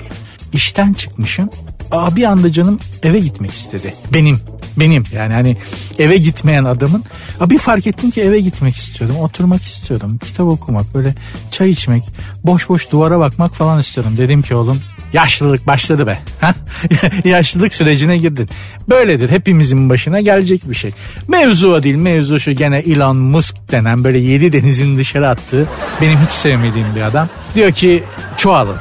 [0.54, 1.50] işten çıkmışım.
[1.92, 3.94] Aa, bir anda canım eve gitmek istedi.
[4.14, 4.40] Benim
[4.80, 5.04] benim.
[5.14, 5.58] Yani hani
[6.00, 7.04] eve gitmeyen adamın.
[7.46, 11.16] Bir fark ettim ki eve gitmek istiyordum oturmak istiyordum kitap okumak böyle
[11.52, 12.04] çay içmek
[12.44, 14.18] boş boş duvara bakmak falan istiyordum.
[14.18, 14.82] Dedim ki oğlum
[15.14, 16.20] yaşlılık başladı be.
[17.26, 18.50] Yaşlılık sürecine girdin.
[18.90, 20.92] Böyledir hepimizin başına gelecek bir şey.
[21.28, 25.68] Mevzu değil mevzu şu gene Elon Musk denen böyle yedi denizin dışarı attığı
[26.02, 27.30] benim hiç sevmediğim bir adam.
[27.56, 28.04] Diyor ki
[28.38, 28.76] çoğalın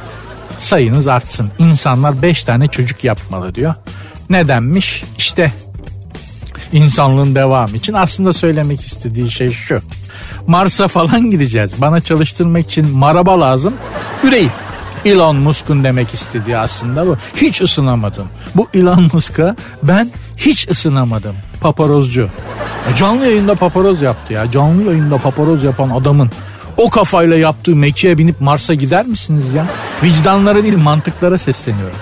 [0.59, 3.75] sayınız artsın insanlar beş tane çocuk yapmalı diyor
[4.29, 5.51] nedenmiş işte
[6.71, 9.81] insanlığın devamı için aslında söylemek istediği şey şu.
[10.47, 11.71] Mars'a falan gideceğiz.
[11.77, 13.73] Bana çalıştırmak için maraba lazım.
[14.23, 14.51] Yüreğim.
[15.05, 17.17] Elon Musk'un demek istediği aslında bu.
[17.35, 18.27] Hiç ısınamadım.
[18.55, 21.35] Bu Elon Musk'a ben hiç ısınamadım.
[21.61, 22.21] Paparozcu.
[22.89, 24.51] Ya canlı yayında paparoz yaptı ya.
[24.51, 26.29] Canlı yayında paparoz yapan adamın
[26.79, 29.65] o kafayla yaptığı mekiğe binip Mars'a gider misiniz ya?
[30.03, 31.95] Vicdanlara değil mantıklara sesleniyorum.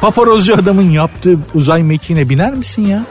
[0.00, 3.02] Paparozcu adamın yaptığı uzay mekiğine biner misin ya?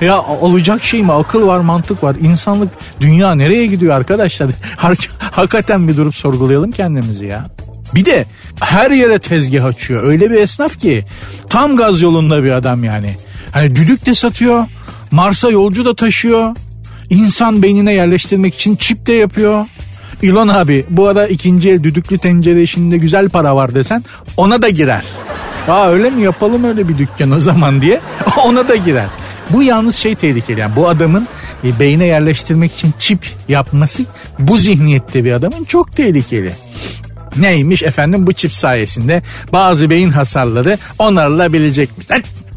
[0.00, 1.12] ya olacak şey mi?
[1.12, 2.16] Akıl var, mantık var.
[2.20, 2.68] İnsanlık,
[3.00, 4.50] dünya nereye gidiyor arkadaşlar?
[5.30, 7.44] Hakikaten bir durup sorgulayalım kendimizi ya.
[7.94, 8.24] Bir de
[8.60, 10.02] her yere tezgah açıyor.
[10.02, 11.04] Öyle bir esnaf ki
[11.48, 13.16] tam gaz yolunda bir adam yani.
[13.52, 14.66] Hani düdük de satıyor.
[15.10, 16.56] Mars'a yolcu da taşıyor.
[17.14, 19.66] İnsan beynine yerleştirmek için çip de yapıyor.
[20.22, 24.04] İlon abi bu arada ikinci el düdüklü tencere işinde güzel para var desen
[24.36, 25.02] ona da girer.
[25.68, 28.00] Aa öyle mi yapalım öyle bir dükkan o zaman diye
[28.44, 29.06] ona da girer.
[29.50, 31.28] Bu yalnız şey tehlikeli yani bu adamın
[31.64, 34.02] e, beyne yerleştirmek için çip yapması
[34.38, 36.52] bu zihniyette bir adamın çok tehlikeli.
[37.36, 39.22] Neymiş efendim bu çip sayesinde
[39.52, 42.06] bazı beyin hasarları onarılabilecekmiş.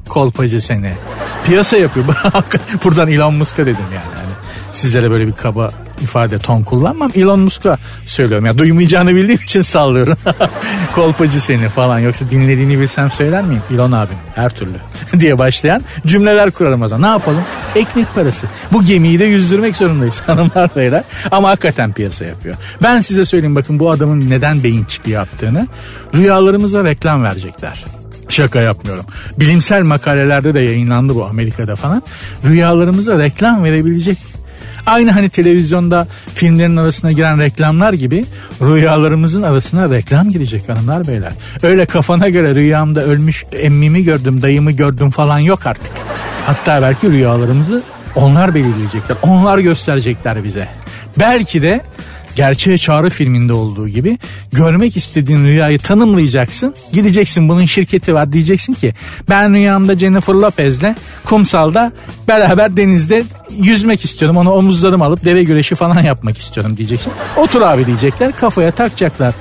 [0.10, 0.94] Kolpacı seni.
[1.46, 2.06] Piyasa yapıyor.
[2.84, 4.28] Buradan Elon Musk'a dedim yani
[4.78, 7.12] sizlere böyle bir kaba ifade ton kullanmam.
[7.16, 8.46] Elon Musk'a söylüyorum.
[8.46, 10.18] Ya duymayacağını bildiğim için sallıyorum.
[10.96, 12.00] Kolpacı seni falan.
[12.00, 13.62] Yoksa dinlediğini bilsem söyler miyim?
[13.74, 14.74] Elon abim her türlü
[15.20, 17.10] diye başlayan cümleler kurarım o zaman.
[17.10, 17.44] Ne yapalım?
[17.76, 18.48] Ekmek parası.
[18.72, 21.04] Bu gemiyi de yüzdürmek zorundayız hanımlar beyler.
[21.32, 22.56] Ama hakikaten piyasa yapıyor.
[22.84, 25.68] Ben size söyleyeyim bakın bu adamın neden beyin çipi yaptığını.
[26.16, 27.86] Rüyalarımıza reklam verecekler.
[28.30, 29.06] Şaka yapmıyorum.
[29.40, 32.04] Bilimsel makalelerde de yayınlandı bu Amerika'da falan.
[32.46, 34.18] Rüyalarımıza reklam verebilecek
[34.88, 38.26] Aynı hani televizyonda filmlerin arasına giren reklamlar gibi
[38.62, 41.32] rüyalarımızın arasına reklam girecek hanımlar beyler.
[41.64, 45.92] Öyle kafana göre rüyamda ölmüş emmimi gördüm, dayımı gördüm falan yok artık.
[46.46, 47.84] Hatta belki rüyalarımızı
[48.16, 49.18] onlar belirleyecekler.
[49.22, 50.68] Onlar gösterecekler bize.
[51.20, 51.82] Belki de
[52.38, 54.18] gerçeğe çağrı filminde olduğu gibi
[54.52, 56.76] görmek istediğin rüyayı tanımlayacaksın.
[56.94, 58.94] Gideceksin bunun şirketi var diyeceksin ki
[59.30, 60.96] ben rüyamda Jennifer Lopez'le
[61.26, 61.92] kumsalda
[62.28, 63.24] beraber denizde
[63.58, 64.38] yüzmek istiyorum.
[64.38, 67.14] Onu omuzlarım alıp deve güreşi falan yapmak istiyorum diyeceksin.
[67.38, 69.34] Otur abi diyecekler kafaya takacaklar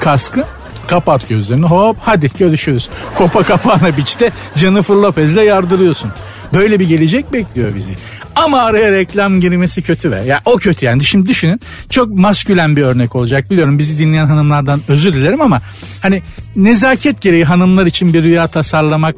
[0.00, 0.44] kaskı
[0.86, 2.88] Kapat gözlerini hop hadi görüşürüz.
[3.14, 6.10] Kopa kapağına biçte Jennifer Lopez'le yardırıyorsun.
[6.54, 7.92] Böyle bir gelecek bekliyor bizi.
[8.36, 11.04] Ama araya reklam girmesi kötü ve ya o kötü yani.
[11.04, 13.78] Şimdi düşünün çok maskülen bir örnek olacak biliyorum.
[13.78, 15.62] Bizi dinleyen hanımlardan özür dilerim ama
[16.00, 16.22] hani
[16.56, 19.16] nezaket gereği hanımlar için bir rüya tasarlamak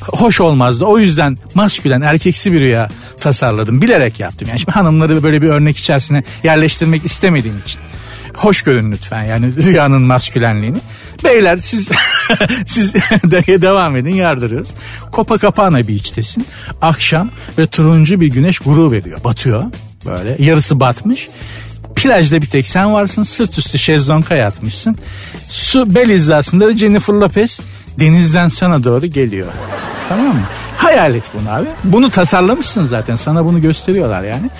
[0.00, 0.84] hoş olmazdı.
[0.84, 2.88] O yüzden maskülen erkeksi bir rüya
[3.20, 3.82] tasarladım.
[3.82, 4.48] Bilerek yaptım.
[4.48, 7.80] Yani şimdi hanımları böyle bir örnek içerisine yerleştirmek istemediğim için
[8.38, 10.78] hoş görün lütfen yani rüyanın maskülenliğini.
[11.24, 11.88] Beyler siz
[12.66, 14.68] siz de devam edin yardırıyoruz.
[15.12, 16.46] Copacabana Beach'tesin.
[16.82, 19.24] Akşam ve turuncu bir güneş grup ediyor.
[19.24, 19.62] Batıyor
[20.06, 21.28] böyle yarısı batmış.
[21.96, 24.96] Plajda bir tek sen varsın sırt üstü şezlonga yatmışsın.
[25.48, 27.60] Su bel hizasında da Jennifer Lopez
[27.98, 29.46] denizden sana doğru geliyor.
[30.08, 30.42] Tamam mı?
[30.76, 31.66] Hayal et bunu abi.
[31.84, 34.50] Bunu tasarlamışsın zaten sana bunu gösteriyorlar yani.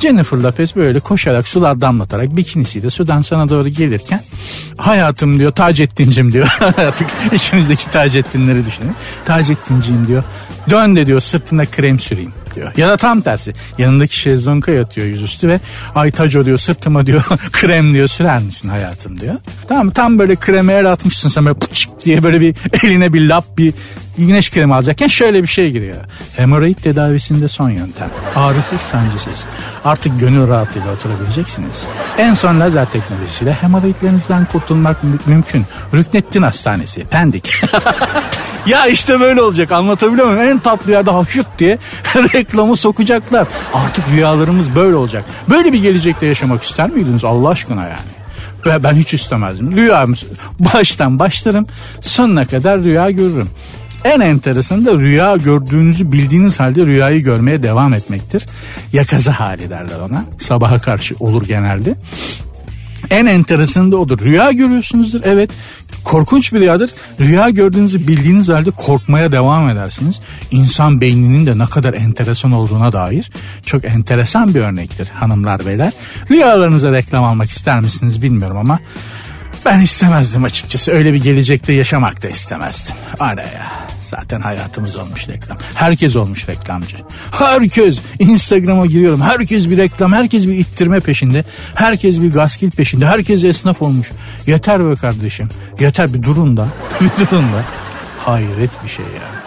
[0.00, 4.20] Jennifer Lopez böyle koşarak sular damlatarak bikinisiyle sudan sana doğru gelirken
[4.78, 6.56] hayatım diyor Taceddin'cim diyor.
[6.60, 8.94] Artık içimizdeki Taceddinleri düşünün.
[9.24, 10.24] Taceddin'ciğim diyor.
[10.70, 12.72] Dön de diyor sırtına krem süreyim diyor.
[12.76, 15.60] Ya da tam tersi yanındaki şezlonga yatıyor yüzüstü ve
[15.94, 19.34] ay Taco diyor sırtıma diyor krem diyor sürer misin hayatım diyor.
[19.68, 23.58] Tamam tam böyle kreme el atmışsın sen böyle pıçık diye böyle bir eline bir lap
[23.58, 23.74] bir
[24.18, 25.96] güneş kremi alacakken şöyle bir şey giriyor.
[26.36, 28.10] Hemoroid tedavisinde son yöntem.
[28.36, 29.44] Ağrısız sancısız.
[29.84, 31.84] Artık gönül rahatlığıyla oturabileceksiniz.
[32.18, 35.64] En son lazer teknolojisiyle hemoroidlerinizden kurtulmak mümkün.
[35.94, 37.04] Rüknettin Hastanesi.
[37.04, 37.54] Pendik.
[38.66, 40.40] ya işte böyle olacak anlatabiliyor muyum?
[40.40, 41.78] En tatlı yerde hafif diye
[42.34, 43.46] reklamı sokacaklar.
[43.74, 45.24] Artık rüyalarımız böyle olacak.
[45.50, 48.14] Böyle bir gelecekte yaşamak ister miydiniz Allah aşkına yani?
[48.66, 49.76] Ve ben hiç istemezdim.
[49.76, 50.06] Rüya
[50.58, 51.66] baştan başlarım
[52.00, 53.48] sonuna kadar rüya görürüm.
[54.04, 58.46] En enteresanı da rüya gördüğünüzü bildiğiniz halde rüyayı görmeye devam etmektir.
[58.92, 60.24] Yakaza hali derler ona.
[60.38, 61.94] Sabaha karşı olur genelde.
[63.10, 64.18] En enteresanı da odur.
[64.18, 65.20] Rüya görüyorsunuzdur.
[65.24, 65.50] Evet.
[66.04, 66.90] Korkunç bir rüyadır.
[67.20, 70.20] Rüya gördüğünüzü bildiğiniz halde korkmaya devam edersiniz.
[70.50, 73.30] İnsan beyninin de ne kadar enteresan olduğuna dair
[73.66, 75.92] çok enteresan bir örnektir hanımlar beyler.
[76.30, 78.78] Rüyalarınıza reklam almak ister misiniz bilmiyorum ama
[79.64, 80.92] ben istemezdim açıkçası.
[80.92, 82.96] Öyle bir gelecekte yaşamak da istemezdim.
[83.18, 83.83] Araya.
[84.20, 85.56] Zaten hayatımız olmuş reklam.
[85.74, 86.96] Herkes olmuş reklamcı.
[87.30, 89.20] Herkes Instagram'a giriyorum.
[89.20, 91.44] Herkes bir reklam, herkes bir ittirme peşinde.
[91.74, 93.06] Herkes bir gaskil peşinde.
[93.06, 94.10] Herkes esnaf olmuş.
[94.46, 95.48] Yeter be kardeşim.
[95.80, 96.66] Yeter bir durun da.
[97.00, 97.64] bir durun da.
[98.18, 99.44] Hayret bir şey ya.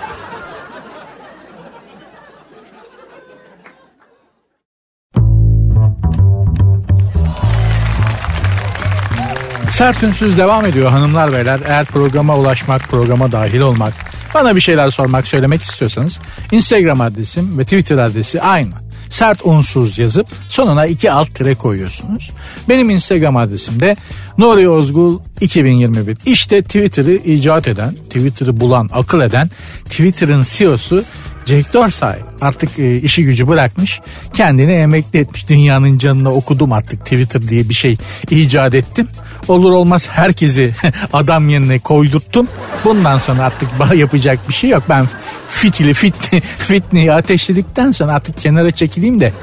[9.72, 11.60] Sert Ünsüz devam ediyor hanımlar beyler.
[11.68, 13.94] Eğer programa ulaşmak, programa dahil olmak,
[14.34, 16.20] bana bir şeyler sormak, söylemek istiyorsanız
[16.52, 18.74] Instagram adresim ve Twitter adresi aynı.
[19.10, 22.32] Sert unsuz yazıp sonuna iki alt tire koyuyorsunuz.
[22.70, 23.96] Benim Instagram adresim de
[24.38, 26.18] Nuri Ozgul 2021.
[26.26, 29.50] İşte Twitter'ı icat eden, Twitter'ı bulan, akıl eden
[29.86, 31.04] Twitter'ın CEO'su
[31.48, 32.10] Jack Dorsey
[32.42, 34.02] artık e, işi gücü bırakmış.
[34.34, 35.50] Kendini emekli etmiş.
[35.50, 37.98] Dünyanın canına okudum artık Twitter diye bir şey
[38.30, 39.08] icat ettim.
[39.48, 40.76] Olur olmaz herkesi
[41.14, 42.48] adam yerine koydurttum.
[42.86, 44.84] Bundan sonra artık yapacak bir şey yok.
[44.90, 45.06] Ben
[45.48, 49.34] fitili fitni, fitneyi ateşledikten sonra artık kenara çekileyim de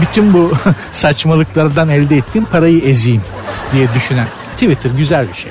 [0.00, 0.52] bütün bu
[0.92, 3.22] saçmalıklardan elde ettiğim parayı ezeyim
[3.72, 4.26] diye düşünen
[4.56, 5.50] Twitter güzel bir şey.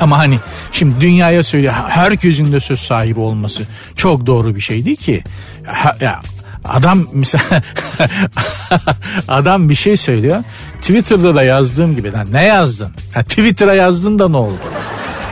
[0.00, 0.38] Ama hani
[0.72, 3.62] şimdi dünyaya söyle herkesin de söz sahibi olması
[3.96, 5.24] çok doğru bir şey değil ki.
[5.66, 6.20] Ha, ya
[6.64, 7.62] adam mesela
[9.28, 10.42] adam bir şey söylüyor.
[10.80, 12.92] Twitter'da da yazdığım gibi lan ne yazdın?
[13.14, 14.58] Ha, Twitter'a yazdın da ne oldu?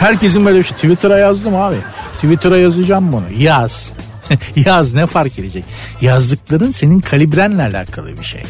[0.00, 0.76] Herkesin böyle bir şey.
[0.76, 1.76] Twitter'a yazdım abi.
[2.14, 3.24] Twitter'a yazacağım bunu.
[3.38, 3.92] Yaz.
[4.56, 5.64] Yaz ne fark edecek?
[6.00, 8.42] Yazdıkların senin kalibrenle alakalı bir şey.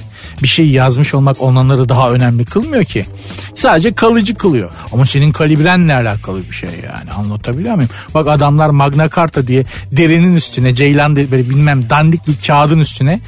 [0.43, 3.07] Bir şey yazmış olmak onları daha önemli kılmıyor ki.
[3.55, 4.73] Sadece kalıcı kılıyor.
[4.93, 7.11] Ama senin kalibrenle alakalı bir şey yani.
[7.11, 7.91] Anlatabiliyor muyum?
[8.15, 13.21] Bak adamlar Magna Carta diye derinin üstüne Ceylan böyle bilmem dandik bir kağıdın üstüne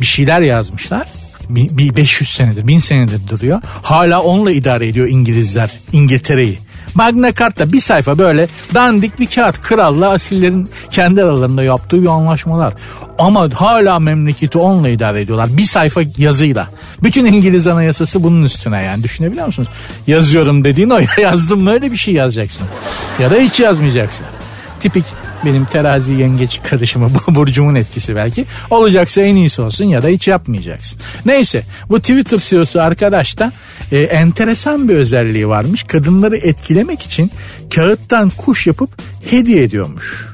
[0.00, 1.06] bir şeyler yazmışlar
[1.48, 3.60] bir 500 senedir, 1000 senedir duruyor.
[3.82, 6.58] Hala onunla idare ediyor İngilizler İngiltere'yi.
[6.94, 12.74] Magna Carta bir sayfa böyle dandik bir kağıt kralla asillerin kendi aralarında yaptığı bir anlaşmalar.
[13.18, 15.56] Ama hala memleketi onunla idare ediyorlar.
[15.56, 16.68] Bir sayfa yazıyla.
[17.02, 19.68] Bütün İngiliz anayasası bunun üstüne yani düşünebiliyor musunuz?
[20.06, 22.66] Yazıyorum dediğin o yazdım mı öyle bir şey yazacaksın.
[23.18, 24.26] Ya da hiç yazmayacaksın.
[24.82, 25.04] Tipik
[25.44, 28.46] benim terazi yengeç karışımı bu burcumun etkisi belki.
[28.70, 31.00] Olacaksa en iyisi olsun ya da hiç yapmayacaksın.
[31.26, 33.52] Neyse bu Twitter CEO'su arkadaş da
[33.92, 35.82] e, enteresan bir özelliği varmış.
[35.82, 37.30] Kadınları etkilemek için
[37.74, 38.90] kağıttan kuş yapıp
[39.30, 40.26] hediye ediyormuş.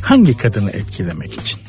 [0.00, 1.60] Hangi kadını etkilemek için?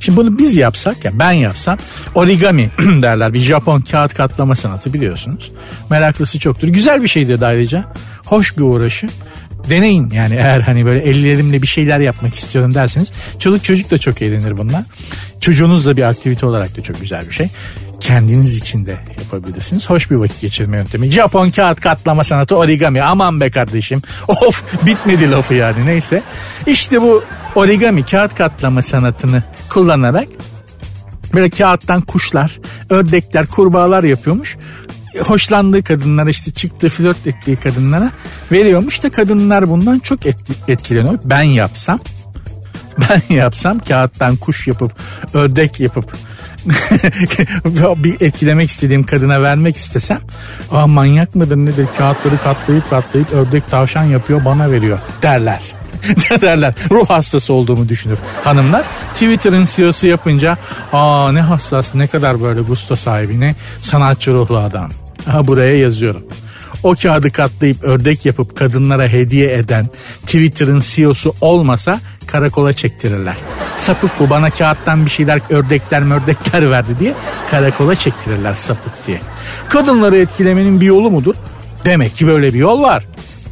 [0.00, 1.78] Şimdi bunu biz yapsak ya ben yapsam
[2.14, 5.52] origami derler bir Japon kağıt katlama sanatı biliyorsunuz.
[5.90, 6.68] Meraklısı çoktur.
[6.68, 7.84] Güzel bir şeydir ayrıca.
[8.24, 9.08] Hoş bir uğraşı.
[9.70, 13.12] Deneyin yani eğer hani böyle ellerimle bir şeyler yapmak istiyorum derseniz.
[13.38, 14.82] Çoluk çocuk da çok eğlenir bunlar.
[15.40, 17.48] Çocuğunuzla bir aktivite olarak da çok güzel bir şey
[18.00, 19.90] kendiniz için de yapabilirsiniz.
[19.90, 21.10] Hoş bir vakit geçirme yöntemi.
[21.10, 23.02] Japon kağıt katlama sanatı origami.
[23.02, 24.02] Aman be kardeşim.
[24.28, 26.22] Of bitmedi lafı yani neyse.
[26.66, 27.24] İşte bu
[27.54, 30.28] origami kağıt katlama sanatını kullanarak
[31.34, 34.56] böyle kağıttan kuşlar, ördekler, kurbağalar yapıyormuş.
[35.20, 38.10] Hoşlandığı kadınlara işte çıktığı flört ettiği kadınlara
[38.52, 40.20] veriyormuş da kadınlar bundan çok
[40.68, 41.18] etkileniyor.
[41.24, 42.00] Ben yapsam
[42.98, 44.92] ben yapsam kağıttan kuş yapıp
[45.34, 46.16] ördek yapıp
[47.96, 50.18] bir etkilemek istediğim kadına vermek istesem
[50.70, 55.60] Aa, manyak mıdır nedir kağıtları katlayıp katlayıp ördek tavşan yapıyor bana veriyor derler.
[56.42, 56.74] derler.
[56.90, 58.84] Ruh hastası olduğumu düşünür hanımlar.
[59.12, 60.58] Twitter'ın CEO'su yapınca
[60.92, 64.90] aa ne hassas ne kadar böyle gusto sahibi ne sanatçı ruhlu adam.
[65.26, 66.22] Aha buraya yazıyorum
[66.84, 69.88] o kağıdı katlayıp ördek yapıp kadınlara hediye eden
[70.22, 73.36] Twitter'ın CEO'su olmasa karakola çektirirler.
[73.78, 77.14] Sapık bu bana kağıttan bir şeyler ördekler mördekler verdi diye
[77.50, 79.20] karakola çektirirler sapık diye.
[79.68, 81.34] Kadınları etkilemenin bir yolu mudur?
[81.84, 83.04] Demek ki böyle bir yol var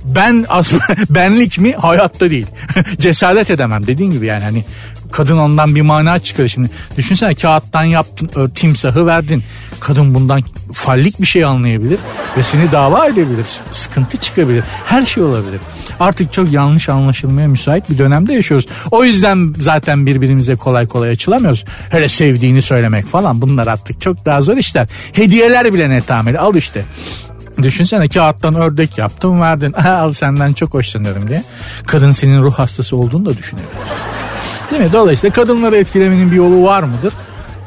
[0.04, 2.46] ben aslında benlik mi hayatta değil.
[2.98, 4.64] Cesaret edemem dediğin gibi yani hani
[5.12, 6.70] kadın ondan bir mana çıkıyor şimdi.
[6.96, 9.44] Düşünsene kağıttan yaptın timsahı verdin.
[9.80, 11.98] Kadın bundan fallik bir şey anlayabilir
[12.36, 13.46] ve seni dava edebilir.
[13.70, 14.64] Sıkıntı çıkabilir.
[14.86, 15.60] Her şey olabilir.
[16.00, 18.66] Artık çok yanlış anlaşılmaya müsait bir dönemde yaşıyoruz.
[18.90, 21.64] O yüzden zaten birbirimize kolay kolay açılamıyoruz.
[21.90, 24.88] Hele sevdiğini söylemek falan bunlar artık çok daha zor işler.
[25.12, 26.84] Hediyeler bile netameli al işte.
[27.62, 29.72] Düşünsene kağıttan ördek yaptım verdin.
[29.72, 31.44] Al senden çok hoşlanıyorum diye.
[31.86, 34.21] Kadın senin ruh hastası olduğunu da düşünebilir.
[34.72, 34.92] Değil mi?
[34.92, 37.12] Dolayısıyla kadınları etkilemenin bir yolu var mıdır?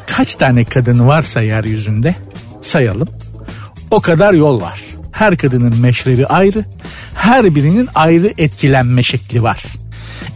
[0.08, 2.16] Kaç tane kadın varsa yeryüzünde
[2.62, 3.08] sayalım.
[3.92, 4.82] O kadar yol var.
[5.12, 6.66] Her kadının meşrebi ayrı.
[7.16, 9.64] Her birinin ayrı etkilenme şekli var.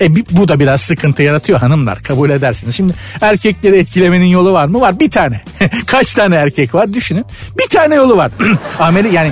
[0.02, 2.76] E bu da biraz sıkıntı yaratıyor hanımlar kabul edersiniz.
[2.76, 4.82] Şimdi erkekleri etkilemenin yolu var mı?
[4.82, 5.42] Var bir tane.
[5.86, 7.26] Kaç tane erkek var düşünün.
[7.58, 8.32] Bir tane yolu var.
[8.80, 9.32] Amerika yani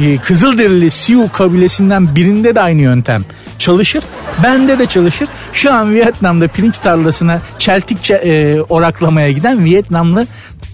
[0.00, 3.24] e, Kızılderili Sioux kabilesinden birinde de aynı yöntem
[3.58, 4.04] çalışır.
[4.42, 5.28] Bende de çalışır.
[5.52, 10.26] Şu an Vietnam'da pirinç tarlasına çeltik e, oraklamaya giden Vietnamlı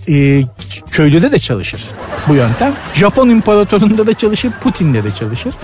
[0.08, 0.42] e,
[0.90, 1.84] köylüde de çalışır
[2.28, 2.74] bu yöntem.
[2.94, 5.54] Japon imparatorunda da çalışır, Putin'de de çalışır.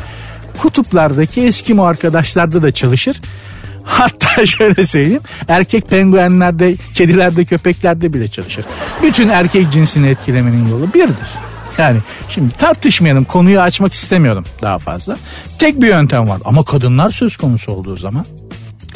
[0.59, 3.20] Kutuplardaki Eskimo arkadaşlarda da çalışır.
[3.85, 8.64] Hatta şöyle söyleyeyim erkek penguenlerde, kedilerde, köpeklerde bile çalışır.
[9.02, 11.29] Bütün erkek cinsini etkilemenin yolu birdir.
[11.78, 15.16] Yani şimdi tartışmayalım konuyu açmak istemiyorum daha fazla.
[15.58, 18.26] Tek bir yöntem var ama kadınlar söz konusu olduğu zaman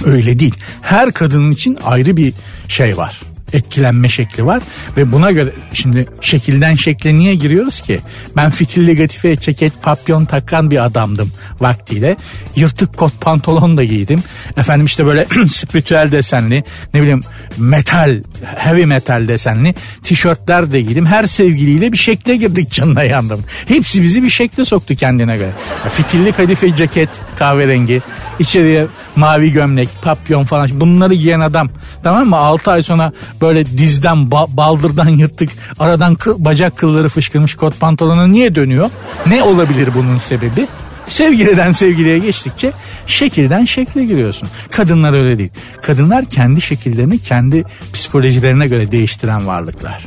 [0.05, 0.55] öyle değil.
[0.83, 2.33] Her kadının için ayrı bir
[2.69, 3.21] şey var
[3.53, 4.63] etkilenme şekli var
[4.97, 8.01] ve buna göre şimdi şekilden şekle niye giriyoruz ki?
[8.37, 12.17] Ben fitilli gatife ceket papyon takan bir adamdım vaktiyle.
[12.57, 14.23] Yırtık kot pantolon da giydim.
[14.57, 17.23] Efendim işte böyle spiritüel desenli ne bileyim
[17.59, 18.23] metal
[18.57, 21.07] heavy metal desenli tişörtler de giydim.
[21.07, 23.45] Her sevgiliyle bir şekle girdik canına yandım.
[23.69, 25.51] Hepsi bizi bir şekle soktu kendine göre.
[25.93, 27.09] Fitilli kadife ceket
[27.41, 28.01] kahverengi
[28.39, 31.69] içeriye mavi gömlek papyon falan bunları giyen adam
[32.03, 37.55] tamam mı 6 ay sonra böyle dizden ba- baldırdan yırtık aradan kı- bacak kılları fışkırmış
[37.55, 38.91] kot pantolona niye dönüyor?
[39.27, 40.67] Ne olabilir bunun sebebi?
[41.07, 42.73] Sevgiliden sevgiliye geçtikçe
[43.07, 44.49] şekilden şekle giriyorsun.
[44.71, 45.51] Kadınlar öyle değil.
[45.83, 50.07] Kadınlar kendi şekillerini kendi psikolojilerine göre değiştiren varlıklar.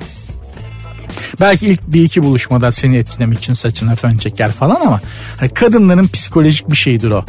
[1.39, 5.01] Belki ilk bir iki buluşmada seni etkilemek için saçına fön çeker falan ama
[5.39, 7.25] hani kadınların psikolojik bir şeydir o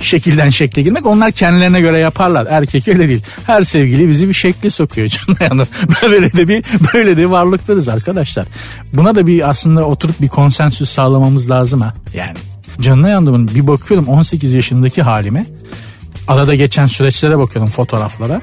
[0.00, 1.06] şekilden şekle girmek.
[1.06, 2.46] Onlar kendilerine göre yaparlar.
[2.50, 3.22] Erkek öyle değil.
[3.46, 5.38] Her sevgili bizi bir şekle sokuyor canım.
[5.40, 5.62] Yani
[6.02, 8.46] böyle de bir böyle de varlıklarız arkadaşlar.
[8.92, 11.92] Buna da bir aslında oturup bir konsensüs sağlamamız lazım ha.
[12.14, 12.36] Yani
[12.80, 13.48] canına yandım.
[13.48, 15.46] Bir bakıyorum 18 yaşındaki halime.
[16.28, 18.40] Arada geçen süreçlere bakıyorum fotoğraflara.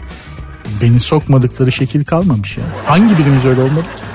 [0.81, 2.63] Beni sokmadıkları şekil kalmamış ya.
[2.85, 4.06] Hangi birimiz öyle olmadı ki?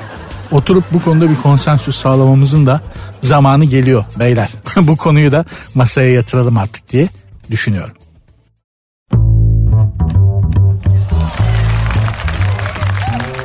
[0.53, 2.81] Oturup bu konuda bir konsensüs sağlamamızın da
[3.23, 4.49] zamanı geliyor beyler.
[4.77, 7.09] bu konuyu da masaya yatıralım artık diye
[7.51, 7.95] düşünüyorum.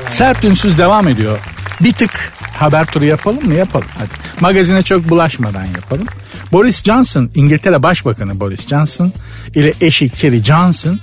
[0.09, 1.37] Sert ünsüz devam ediyor.
[1.81, 3.53] Bir tık haber turu yapalım mı?
[3.53, 4.09] Yapalım hadi.
[4.39, 6.07] Magazine çok bulaşmadan yapalım.
[6.51, 9.13] Boris Johnson, İngiltere Başbakanı Boris Johnson
[9.55, 10.99] ile eşi Kerry Johnson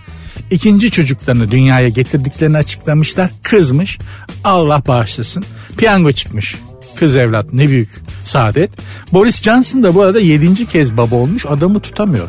[0.51, 3.31] ikinci çocuklarını dünyaya getirdiklerini açıklamışlar.
[3.43, 3.99] Kızmış.
[4.45, 5.45] Allah bağışlasın.
[5.77, 6.55] Piyango çıkmış.
[6.97, 7.89] Kız evlat ne büyük
[8.25, 8.71] saadet.
[9.13, 12.29] Boris Johnson da bu arada yedinci kez baba olmuş adamı tutamıyor.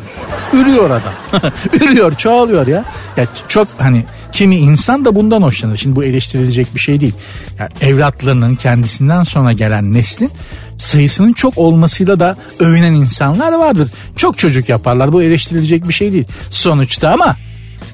[0.52, 1.52] Ürüyor adam.
[1.72, 2.84] Ürüyor çoğalıyor ya.
[3.16, 5.76] Ya çok hani kimi insan da bundan hoşlanır.
[5.76, 7.14] Şimdi bu eleştirilecek bir şey değil.
[7.58, 10.30] Yani evlatlarının kendisinden sonra gelen neslin
[10.78, 13.90] sayısının çok olmasıyla da övünen insanlar vardır.
[14.16, 16.24] Çok çocuk yaparlar bu eleştirilecek bir şey değil.
[16.50, 17.36] Sonuçta ama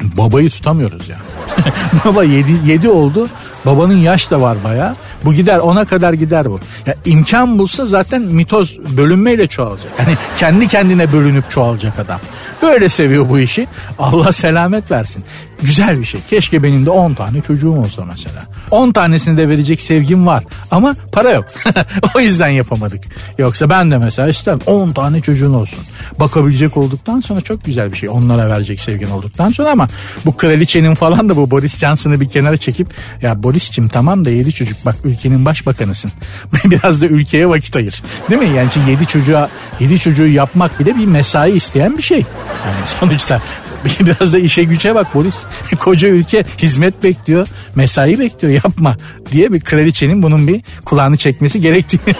[0.00, 1.16] babayı tutamıyoruz ya.
[2.04, 3.28] Baba 7 7 oldu.
[3.66, 4.96] Babanın yaş da var baya.
[5.24, 6.60] Bu gider ona kadar gider bu.
[6.86, 9.92] Ya imkan bulsa zaten mitoz bölünmeyle çoğalacak.
[9.96, 12.20] Hani kendi kendine bölünüp çoğalacak adam.
[12.62, 13.66] Böyle seviyor bu işi.
[13.98, 15.24] Allah selamet versin.
[15.62, 16.20] Güzel bir şey.
[16.30, 18.44] Keşke benim de 10 tane çocuğum olsa mesela.
[18.70, 20.44] 10 tanesini de verecek sevgim var.
[20.70, 21.44] Ama para yok.
[22.14, 23.04] o yüzden yapamadık.
[23.38, 25.78] Yoksa ben de mesela isterim 10 tane çocuğun olsun.
[26.20, 28.08] Bakabilecek olduktan sonra çok güzel bir şey.
[28.08, 29.88] Onlara verecek sevgin olduktan sonra ama
[30.26, 32.88] bu kraliçenin falan da bu Boris Johnson'ı bir kenara çekip
[33.22, 36.12] ya Boris'cim tamam da 7 çocuk bak ülkenin başbakanısın.
[36.64, 38.02] Biraz da ülkeye vakit ayır.
[38.30, 38.56] Değil mi?
[38.56, 39.48] Yani şimdi 7 çocuğa
[39.80, 42.18] 7 çocuğu yapmak bile bir mesai isteyen bir şey.
[42.66, 43.40] Yani sonuçta
[44.00, 45.44] biraz da işe güce bak Boris.
[45.78, 47.48] Koca ülke hizmet bekliyor.
[47.74, 48.96] Mesai bekliyor yapma
[49.32, 52.14] diye bir kraliçenin bunun bir kulağını çekmesi gerektiğini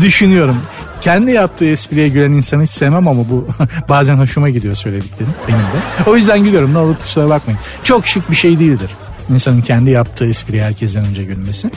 [0.00, 0.56] düşünüyorum.
[1.00, 3.48] Kendi yaptığı espriye gülen insanı hiç sevmem ama bu
[3.88, 6.10] bazen hoşuma gidiyor söylediklerim benim de.
[6.10, 7.60] O yüzden gülüyorum ne olur kusura bakmayın.
[7.82, 8.90] Çok şık bir şey değildir.
[9.30, 11.70] İnsanın kendi yaptığı espriye herkesten önce gülmesi.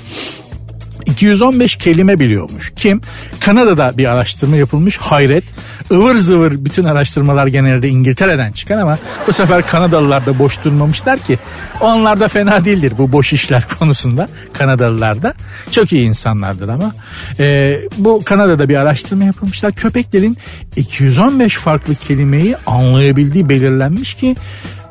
[1.12, 2.74] 215 kelime biliyormuş.
[2.76, 3.02] Kim?
[3.39, 4.98] Kanada'da bir araştırma yapılmış.
[4.98, 5.43] Hayret.
[5.91, 11.39] ıvır zıvır bütün araştırmalar genelde İngiltere'den çıkan ama bu sefer Kanadalılar da boş durmamışlar ki.
[11.82, 14.28] Onlar da fena değildir bu boş işler konusunda.
[14.54, 15.34] Kanadalılar da.
[15.72, 16.93] Çok iyi insanlardır ama.
[17.39, 19.72] Ee, bu Kanada'da bir araştırma yapılmışlar.
[19.72, 20.38] Köpeklerin
[20.76, 24.36] 215 farklı kelimeyi anlayabildiği belirlenmiş ki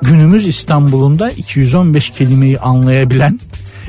[0.03, 3.41] günümüz İstanbul'unda 215 kelimeyi anlayabilen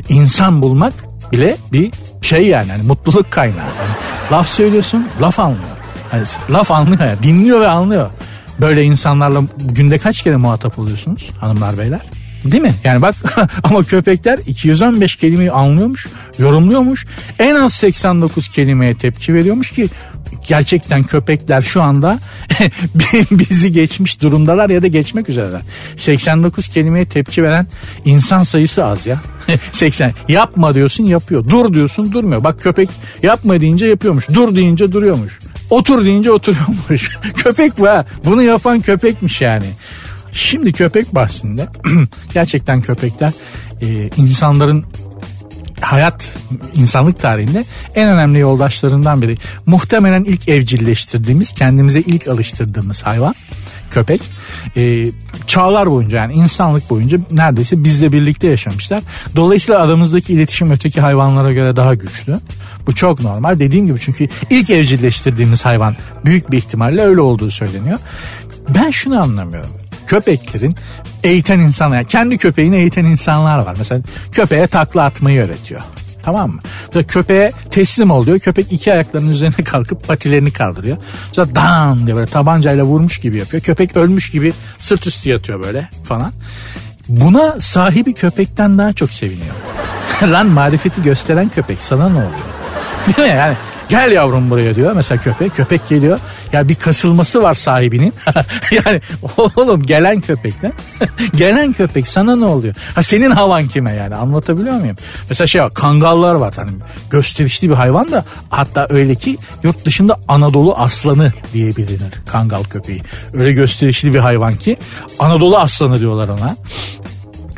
[0.10, 3.58] insan bulmak bile bir şey yani hani mutluluk kaynağı.
[3.58, 3.96] Yani
[4.32, 5.64] laf söylüyorsun laf anlıyor.
[6.14, 8.10] Yani laf anlıyor yani dinliyor ve anlıyor.
[8.62, 12.02] Böyle insanlarla günde kaç kere muhatap oluyorsunuz hanımlar beyler?
[12.44, 12.74] Değil mi?
[12.84, 13.16] Yani bak
[13.64, 16.08] ama köpekler 215 kelimeyi anlıyormuş,
[16.40, 17.06] yorumluyormuş.
[17.40, 19.88] En az 89 kelimeye tepki veriyormuş ki
[20.48, 22.20] gerçekten köpekler şu anda
[23.32, 25.62] bizi geçmiş durumdalar ya da geçmek üzereler.
[25.98, 27.68] 89 kelimeye tepki veren
[28.06, 29.22] insan sayısı az ya.
[29.72, 31.50] 80 yapma diyorsun yapıyor.
[31.50, 32.44] Dur diyorsun durmuyor.
[32.44, 32.90] Bak köpek
[33.24, 34.30] yapma deyince yapıyormuş.
[34.34, 35.40] Dur deyince duruyormuş.
[35.70, 37.10] Otur deyince oturuyormuş.
[37.36, 38.06] köpek ha.
[38.26, 39.66] Bunu yapan köpekmiş yani.
[40.32, 41.68] Şimdi köpek bahsinde
[42.34, 43.32] gerçekten köpekler
[43.82, 44.86] e, insanların
[45.82, 46.38] hayat
[46.76, 47.66] insanlık tarihinde
[47.96, 49.36] en önemli yoldaşlarından biri.
[49.66, 53.36] Muhtemelen ilk evcilleştirdiğimiz, kendimize ilk alıştırdığımız hayvan
[53.90, 54.22] köpek.
[54.78, 55.08] E,
[55.48, 59.04] çağlar boyunca yani insanlık boyunca neredeyse bizle birlikte yaşamışlar.
[59.36, 62.40] Dolayısıyla aramızdaki iletişim öteki hayvanlara göre daha güçlü.
[62.88, 63.60] Bu çok normal.
[63.60, 68.00] Dediğim gibi çünkü ilk evcilleştirdiğimiz hayvan büyük bir ihtimalle öyle olduğu söyleniyor.
[68.76, 70.76] Ben şunu anlamıyorum köpeklerin
[71.24, 73.76] eğiten insanlar, kendi köpeğini eğiten insanlar var.
[73.78, 75.82] Mesela köpeğe takla atmayı öğretiyor.
[76.24, 76.62] Tamam mı?
[76.88, 78.40] Mesela köpeğe teslim oluyor.
[78.40, 80.98] Köpek iki ayaklarının üzerine kalkıp patilerini kaldırıyor.
[81.34, 83.64] Sonra dan diye böyle tabancayla vurmuş gibi yapıyor.
[83.64, 86.34] Köpek ölmüş gibi sırt üstü yatıyor böyle falan.
[87.10, 89.56] Buna sahibi köpekten daha çok seviniyor.
[90.24, 92.32] Lan marifeti gösteren köpek sana ne oluyor?
[93.18, 93.56] Değil mi yani?
[93.90, 95.56] Gel yavrum buraya diyor mesela köpek.
[95.56, 96.20] Köpek geliyor.
[96.54, 98.14] Ya bir kasılması var sahibinin.
[98.72, 99.02] yani
[99.38, 100.74] oğlum gelen köpekten.
[101.36, 102.76] gelen köpek sana ne oluyor?
[102.96, 104.98] Ha senin havan kime yani anlatabiliyor muyum?
[105.30, 106.54] Mesela şey kangallar var.
[106.56, 106.72] Hani
[107.10, 113.02] gösterişli bir hayvan da hatta öyle ki yurt dışında Anadolu aslanı diye bilinir kangal köpeği.
[113.34, 114.78] Öyle gösterişli bir hayvan ki
[115.20, 116.56] Anadolu aslanı diyorlar ona.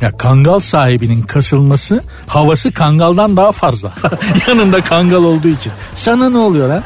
[0.01, 3.93] Ya kangal sahibinin kasılması havası kangaldan daha fazla.
[4.47, 5.71] Yanında kangal olduğu için.
[5.93, 6.83] Sana ne oluyor ha?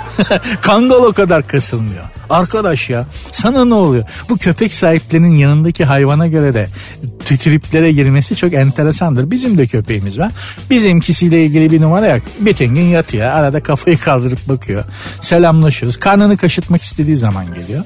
[0.61, 2.03] kangal o kadar kasılmıyor.
[2.29, 4.03] Arkadaş ya sana ne oluyor?
[4.29, 6.69] Bu köpek sahiplerinin yanındaki hayvana göre de
[7.25, 9.31] triplere girmesi çok enteresandır.
[9.31, 10.31] Bizim de köpeğimiz var.
[10.69, 12.21] Bizimkisiyle ilgili bir numara yok.
[12.39, 13.25] Bütün gün yatıyor.
[13.25, 14.83] Arada kafayı kaldırıp bakıyor.
[15.21, 15.97] Selamlaşıyoruz.
[15.97, 17.83] Karnını kaşıtmak istediği zaman geliyor.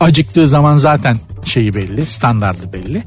[0.00, 3.02] Acıktığı zaman zaten şeyi belli, standardı belli.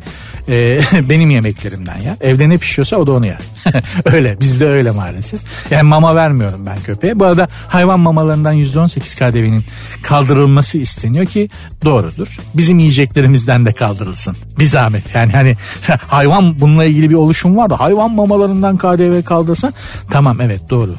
[0.49, 0.79] E,
[1.09, 2.17] benim yemeklerimden yer.
[2.21, 3.41] Evde ne pişiyorsa o da onu yer.
[4.05, 5.41] öyle bizde öyle maalesef.
[5.71, 7.19] Yani mama vermiyorum ben köpeğe.
[7.19, 9.65] Bu arada hayvan mamalarından %18 KDV'nin
[10.03, 11.49] kaldırılması isteniyor ki
[11.83, 12.37] doğrudur.
[12.53, 14.35] Bizim yiyeceklerimizden de kaldırılsın.
[14.59, 15.15] Bir zahmet.
[15.15, 15.57] Yani hani
[16.07, 19.73] hayvan bununla ilgili bir oluşum var da hayvan mamalarından KDV kaldırsan
[20.11, 20.95] tamam evet doğru.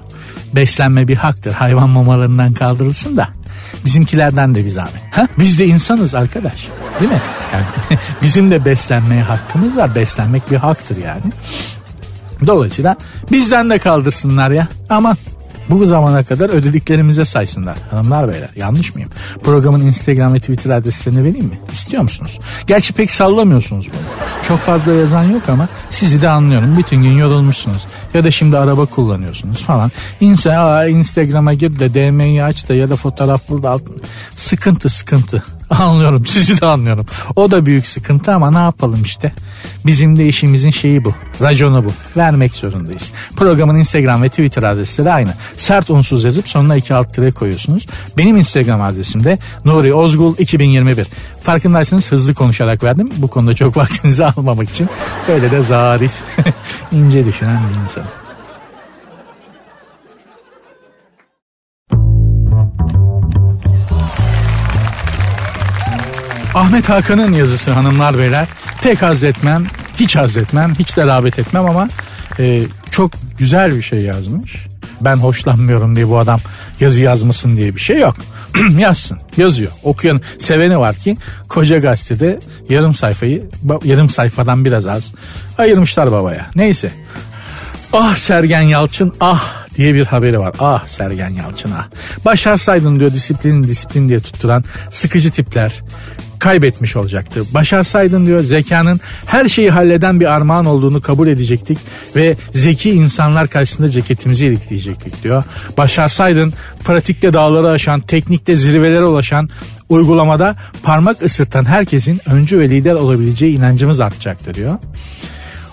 [0.54, 1.52] Beslenme bir haktır.
[1.52, 3.28] Hayvan mamalarından kaldırılsın da
[3.84, 5.02] bizimkilerden de bir zahmet.
[5.10, 5.28] Ha?
[5.38, 6.68] Biz de insanız arkadaş.
[7.00, 7.20] Değil mi?
[7.52, 9.94] Yani bizim de beslenmeye hakkımız var.
[9.94, 11.32] Beslenmek bir haktır yani.
[12.46, 12.96] Dolayısıyla
[13.32, 14.68] bizden de kaldırsınlar ya.
[14.88, 15.16] Aman
[15.68, 17.78] bu zamana kadar ödediklerimize saysınlar.
[17.90, 19.10] Hanımlar beyler yanlış mıyım?
[19.42, 21.58] Programın Instagram ve Twitter adreslerini vereyim mi?
[21.72, 22.38] İstiyor musunuz?
[22.66, 24.00] Gerçi pek sallamıyorsunuz bunu.
[24.48, 26.76] Çok fazla yazan yok ama sizi de anlıyorum.
[26.78, 27.86] Bütün gün yorulmuşsunuz.
[28.14, 29.92] Ya da şimdi araba kullanıyorsunuz falan.
[30.20, 34.02] İnsan Instagram'a gir de DM'yi aç da ya da fotoğraf bul da altın.
[34.36, 35.42] Sıkıntı sıkıntı.
[35.78, 37.06] Anlıyorum sizi de anlıyorum.
[37.36, 39.32] O da büyük sıkıntı ama ne yapalım işte.
[39.86, 41.14] Bizim de işimizin şeyi bu.
[41.42, 41.92] Raconu bu.
[42.16, 43.10] Vermek zorundayız.
[43.36, 45.34] Programın Instagram ve Twitter adresleri aynı.
[45.56, 47.86] Sert unsuz yazıp sonuna iki alt tire koyuyorsunuz.
[48.16, 51.06] Benim Instagram adresim de Nuri Ozgul 2021.
[51.42, 53.10] Farkındaysanız hızlı konuşarak verdim.
[53.16, 54.88] Bu konuda çok vaktinizi almamak için.
[55.28, 56.12] Böyle de zarif,
[56.92, 58.19] ince düşünen bir insanım.
[66.54, 68.48] Ahmet Hakan'ın yazısı hanımlar beyler.
[68.82, 69.66] Pek haz etmem,
[70.00, 71.88] hiç haz etmem, hiç de rağbet etmem ama
[72.38, 74.66] e, çok güzel bir şey yazmış.
[75.00, 76.40] Ben hoşlanmıyorum diye bu adam
[76.80, 78.16] yazı yazmasın diye bir şey yok.
[78.78, 79.72] Yazsın, yazıyor.
[79.82, 81.16] Okuyan, seveni var ki
[81.48, 82.38] koca gazetede
[82.68, 83.48] yarım sayfayı,
[83.84, 85.12] yarım sayfadan biraz az
[85.58, 86.50] ayırmışlar babaya.
[86.54, 86.92] Neyse.
[87.92, 90.54] Ah Sergen Yalçın ah diye bir haberi var.
[90.58, 91.88] Ah Sergen Yalçın ah.
[92.24, 95.82] Başarsaydın diyor disiplin disiplin diye tutturan sıkıcı tipler
[96.40, 97.44] kaybetmiş olacaktı.
[97.54, 101.78] Başarsaydın diyor zekanın her şeyi halleden bir armağan olduğunu kabul edecektik
[102.16, 105.44] ve zeki insanlar karşısında ceketimizi ilikleyecektik diyor.
[105.78, 106.52] Başarsaydın
[106.84, 109.48] pratikte dağları aşan, teknikte zirvelere ulaşan,
[109.88, 114.78] uygulamada parmak ısırtan herkesin öncü ve lider olabileceği inancımız artacaktı diyor.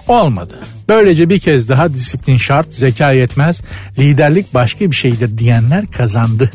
[0.08, 0.60] Olmadı.
[0.90, 3.62] Böylece bir kez daha disiplin şart, zeka yetmez,
[4.00, 6.52] liderlik başka bir şeydir diyenler kazandı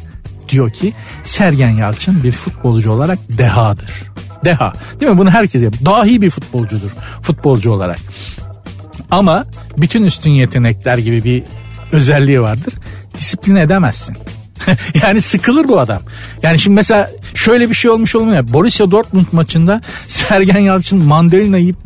[0.52, 0.92] diyor ki
[1.24, 3.90] Sergen Yalçın bir futbolcu olarak dehadır.
[4.44, 4.72] Deha.
[5.00, 5.18] Değil mi?
[5.18, 5.84] Bunu herkes yapıyor.
[5.84, 6.90] Dahi bir futbolcudur.
[7.22, 7.98] Futbolcu olarak.
[9.10, 9.46] Ama
[9.78, 11.42] bütün üstün yetenekler gibi bir
[11.92, 12.74] özelliği vardır.
[13.18, 14.16] Disiplin edemezsin.
[15.02, 16.02] yani sıkılır bu adam.
[16.42, 18.52] Yani şimdi mesela şöyle bir şey olmuş olmuyor.
[18.52, 21.76] Borussia Dortmund maçında Sergen Yalçın mandalina yiyip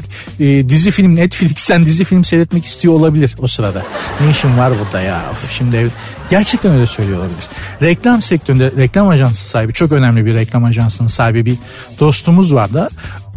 [0.40, 3.82] e, dizi film Netflix'ten dizi film seyretmek istiyor olabilir o sırada.
[4.20, 5.22] Ne işin var burada ya?
[5.30, 5.88] Of, şimdi
[6.30, 7.44] gerçekten öyle söylüyor olabilir.
[7.82, 11.56] Reklam sektöründe reklam ajansı sahibi çok önemli bir reklam ajansının sahibi bir
[12.00, 12.88] dostumuz vardı.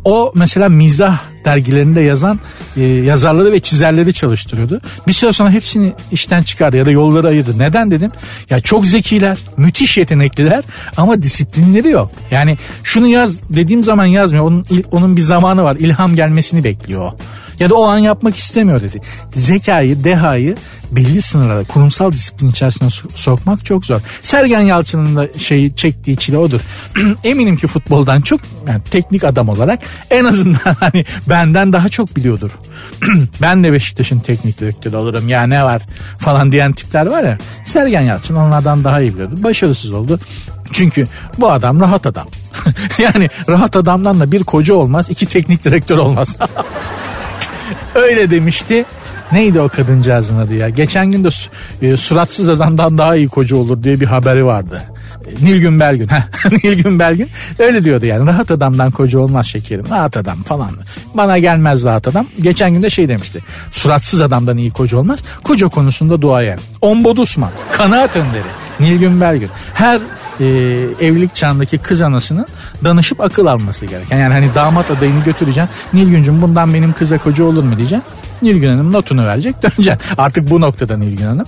[0.06, 2.39] O mesela mizah dergilerinde yazan
[2.78, 4.82] e, yazarları ve çizerleri çalıştırıyordu.
[5.08, 7.60] Bir süre sonra hepsini işten çıkardı ya da yolları ayırdı.
[7.60, 8.12] Neden dedim?
[8.50, 10.64] Ya çok zekiler, müthiş yetenekliler
[10.97, 12.12] ama disiplinleri yok.
[12.32, 14.45] Yani şunu yaz dediğim zaman yazmıyor.
[14.45, 15.76] Onun onun bir zamanı var.
[15.76, 17.12] İlham gelmesini bekliyor.
[17.60, 19.01] Ya da o an yapmak istemiyor dedi.
[19.34, 20.55] Zekayı, dehayı
[20.91, 23.99] belli sınırlarda kurumsal disiplin içerisine sokmak çok zor.
[24.22, 26.62] Sergen Yalçın'ın da şeyi çektiği çile odur.
[27.24, 29.80] Eminim ki futboldan çok yani teknik adam olarak
[30.10, 32.51] en azından hani benden daha çok biliyordur.
[33.41, 35.82] ben de Beşiktaş'ın teknik direktörü olurum ya ne var
[36.20, 37.38] falan diyen tipler var ya.
[37.66, 39.36] Sergen Yalçın onlardan daha iyi biliyordu.
[39.43, 40.20] Başarısız oldu.
[40.72, 41.07] Çünkü
[41.38, 42.28] bu adam rahat adam.
[42.99, 46.38] yani rahat adamdan da bir koca olmaz, iki teknik direktör olmaz.
[47.95, 48.86] Öyle demişti.
[49.32, 50.70] Neydi o kadıncağızın adı ya?
[50.70, 51.30] Geçen gün de
[51.82, 54.84] e, suratsız adamdan daha iyi koca olur diye bir haberi vardı.
[55.26, 56.09] E, Nilgün Belgün.
[56.63, 58.28] Nilgün Belgün öyle diyordu yani.
[58.28, 59.86] Rahat adamdan koca olmaz şekerim.
[59.89, 60.72] Rahat adam falan.
[61.13, 62.28] Bana gelmez rahat adam.
[62.41, 63.39] Geçen gün de şey demişti.
[63.72, 65.20] Suratsız adamdan iyi koca olmaz.
[65.43, 66.59] Koca konusunda duayen.
[66.82, 67.51] Ombodusman.
[67.72, 68.43] Kanaat önderi.
[68.80, 69.49] Nilgün Belgün.
[69.74, 69.99] Her
[70.39, 70.45] e,
[71.01, 72.45] evlilik çağındaki kız anasının
[72.83, 74.17] danışıp akıl alması gereken.
[74.17, 75.69] Yani hani damat adayını götüreceksin.
[75.93, 78.07] Nilgüncüm bundan benim kıza koca olur mu diyeceksin.
[78.41, 80.15] Nilgün Hanım notunu verecek döneceksin.
[80.17, 81.45] Artık bu noktada Nilgün Hanım.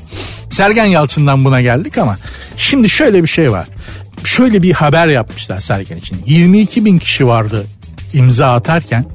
[0.49, 2.17] Sergen Yalçın'dan buna geldik ama
[2.57, 3.67] şimdi şöyle bir şey var.
[4.23, 6.17] Şöyle bir haber yapmışlar Sergen için.
[6.25, 7.65] 22 bin kişi vardı
[8.13, 9.05] imza atarken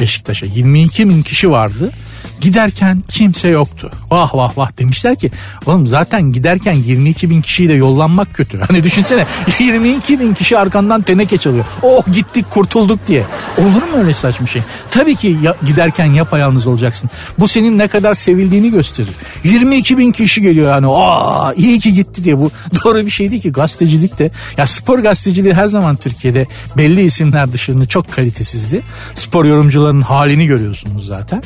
[0.00, 1.92] Beşiktaş'a 22 bin kişi vardı
[2.40, 3.90] Giderken kimse yoktu.
[4.10, 5.30] Vah vah vah demişler ki
[5.66, 8.60] oğlum zaten giderken 22 bin kişiyle yollanmak kötü.
[8.60, 9.26] Hani düşünsene
[9.60, 11.64] 22 bin kişi arkandan teneke çalıyor.
[11.82, 13.24] Oh gittik kurtulduk diye.
[13.58, 14.62] Olur mu öyle saçma şey?
[14.90, 17.10] Tabii ki ya, giderken yapayalnız olacaksın.
[17.38, 19.10] Bu senin ne kadar sevildiğini gösterir.
[19.44, 20.86] 22 bin kişi geliyor yani.
[20.88, 22.38] Aa iyi ki gitti diye.
[22.38, 22.50] Bu
[22.84, 24.30] doğru bir şey değil ki gazetecilik de.
[24.56, 26.46] Ya spor gazeteciliği her zaman Türkiye'de
[26.76, 28.82] belli isimler dışında çok kalitesizdi.
[29.14, 31.42] Spor yorumcularının halini görüyorsunuz zaten.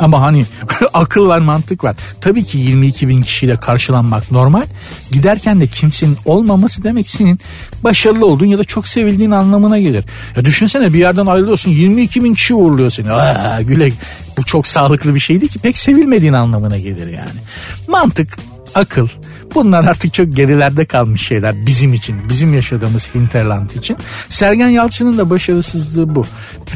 [0.00, 0.46] Ama hani
[0.94, 1.96] akıl var mantık var.
[2.20, 4.64] Tabii ki 22 bin kişiyle karşılanmak normal.
[5.12, 7.40] Giderken de kimsenin olmaması demek senin
[7.84, 10.04] başarılı olduğun ya da çok sevildiğin anlamına gelir.
[10.36, 13.12] Ya düşünsene bir yerden ayrılıyorsun 22 bin kişi uğurluyor seni.
[13.12, 13.92] Aa, güle
[14.36, 17.40] bu çok sağlıklı bir şey değil ki pek sevilmediğin anlamına gelir yani.
[17.88, 18.38] Mantık,
[18.74, 19.08] akıl,
[19.54, 23.96] Bunlar artık çok gerilerde kalmış şeyler bizim için, bizim yaşadığımız hinterland için.
[24.28, 26.26] Sergen Yalçın'ın da başarısızlığı bu.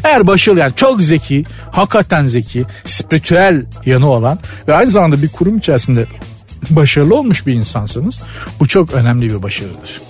[0.03, 5.57] Eğer başarılı yani çok zeki, hakikaten zeki, spiritüel yanı olan ve aynı zamanda bir kurum
[5.57, 6.07] içerisinde
[6.69, 8.19] başarılı olmuş bir insansanız
[8.59, 10.01] bu çok önemli bir başarıdır.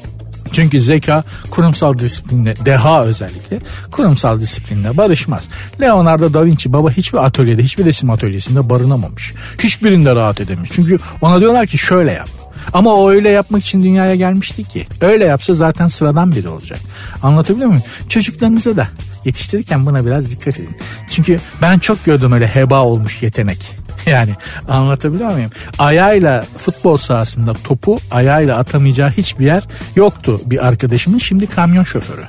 [0.51, 3.59] Çünkü zeka kurumsal disiplinle, deha özellikle
[3.91, 5.49] kurumsal disiplinle barışmaz.
[5.82, 9.34] Leonardo da Vinci baba hiçbir atölyede, hiçbir resim atölyesinde barınamamış.
[9.59, 10.70] Hiçbirinde rahat edemiş.
[10.74, 12.30] Çünkü ona diyorlar ki şöyle yap.
[12.74, 14.88] Ama o öyle yapmak için dünyaya gelmişti ki.
[15.01, 16.80] Öyle yapsa zaten sıradan biri olacak.
[17.24, 17.84] Anlatabiliyor muyum?
[18.09, 18.88] Çocuklarınıza da
[19.26, 20.78] yetiştirirken buna biraz dikkat edin.
[21.09, 23.59] Çünkü ben çok gördüm öyle heba olmuş yetenek.
[24.05, 24.32] Yani
[24.68, 25.51] anlatabiliyor muyum?
[25.80, 29.63] Ayağıyla futbol sahasında topu ayağıyla atamayacağı hiçbir yer
[29.95, 31.18] yoktu bir arkadaşımın.
[31.18, 32.24] Şimdi kamyon şoförü.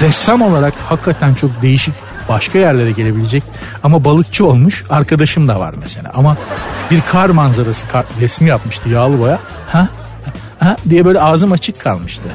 [0.00, 1.94] Ressam olarak hakikaten çok değişik
[2.28, 3.42] başka yerlere gelebilecek
[3.82, 6.10] ama balıkçı olmuş arkadaşım da var mesela.
[6.14, 6.36] Ama
[6.90, 9.38] bir kar manzarası kar, resmi yapmıştı yağlı boya.
[9.68, 9.88] Ha?
[10.58, 10.76] Ha?
[10.90, 12.28] diye böyle ağzım açık kalmıştı.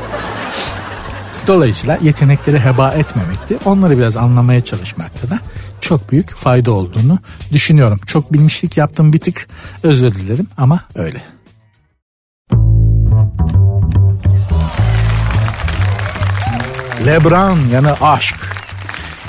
[1.47, 3.57] Dolayısıyla yetenekleri heba etmemekti.
[3.65, 5.39] Onları biraz anlamaya çalışmakta da
[5.81, 7.19] çok büyük fayda olduğunu
[7.51, 7.99] düşünüyorum.
[8.05, 9.47] Çok bilmişlik yaptım bir tık
[9.83, 11.21] özür dilerim ama öyle.
[17.05, 18.59] Lebron yanı aşk.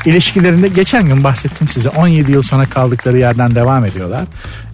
[0.05, 4.24] İlişkilerinde geçen gün bahsettim size 17 yıl sonra kaldıkları yerden devam ediyorlar.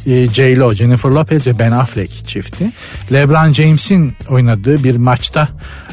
[0.07, 2.72] Ee, J-Lo, Jennifer Lopez ve Ben Affleck çifti.
[3.12, 5.49] LeBron James'in oynadığı bir maçta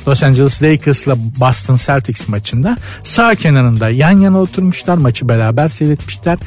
[0.07, 4.97] Los Angeles Lakers'la Boston Celtics maçında sağ kenarında yan yana oturmuşlar.
[4.97, 6.39] Maçı beraber seyretmişler.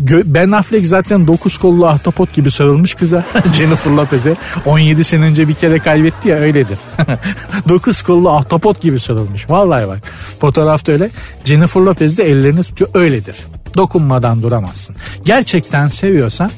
[0.00, 3.24] Ben Affleck zaten dokuz kollu ahtapot gibi sarılmış kıza
[3.56, 4.36] Jennifer Lopez'e.
[4.66, 6.78] 17 sene önce bir kere kaybetti ya öyledir.
[7.68, 9.50] dokuz kollu ahtapot gibi sarılmış.
[9.50, 9.98] Vallahi bak
[10.40, 11.10] fotoğrafta öyle.
[11.44, 13.36] Jennifer Lopez de ellerini tutuyor öyledir.
[13.76, 14.96] Dokunmadan duramazsın.
[15.24, 16.50] Gerçekten seviyorsan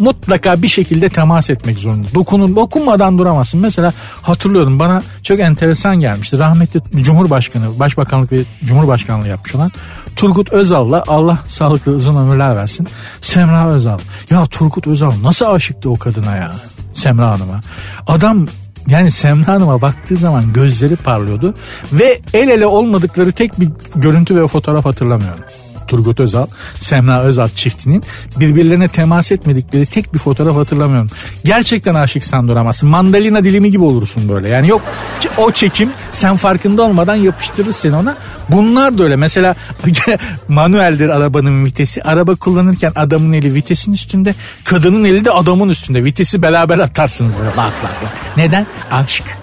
[0.00, 2.08] mutlaka bir şekilde temas etmek zorunda.
[2.14, 3.60] Dokunun, dokunmadan duramazsın.
[3.60, 3.92] Mesela
[4.22, 6.38] hatırlıyorum bana çok enteresan gelmişti.
[6.38, 9.72] Rahmetli Cumhurbaşkanı, Başbakanlık ve Cumhurbaşkanlığı yapmış olan
[10.16, 12.88] Turgut Özal'la Allah sağlıklı uzun ömürler versin.
[13.20, 13.98] Semra Özal.
[14.30, 16.52] Ya Turgut Özal nasıl aşıktı o kadına ya?
[16.92, 17.60] Semra Hanım'a.
[18.06, 18.46] Adam
[18.86, 21.54] yani Semra Hanım'a baktığı zaman gözleri parlıyordu
[21.92, 25.44] ve el ele olmadıkları tek bir görüntü ve fotoğraf hatırlamıyorum.
[25.90, 28.02] Turgut Özal, Semra Özal çiftinin
[28.36, 31.10] birbirlerine temas etmedikleri tek bir fotoğraf hatırlamıyorum.
[31.44, 32.88] Gerçekten aşıksan duramazsın.
[32.88, 34.48] Mandalina dilimi gibi olursun böyle.
[34.48, 34.82] Yani yok
[35.36, 38.16] o çekim sen farkında olmadan yapıştırır seni ona.
[38.48, 39.16] Bunlar da öyle.
[39.16, 39.54] Mesela
[40.48, 42.02] manueldir arabanın vitesi.
[42.02, 44.34] Araba kullanırken adamın eli vitesin üstünde.
[44.64, 46.04] Kadının eli de adamın üstünde.
[46.04, 47.50] Vitesi beraber atarsınız böyle.
[47.50, 48.12] Bak bak bak.
[48.36, 48.66] Neden?
[48.90, 49.39] Aşk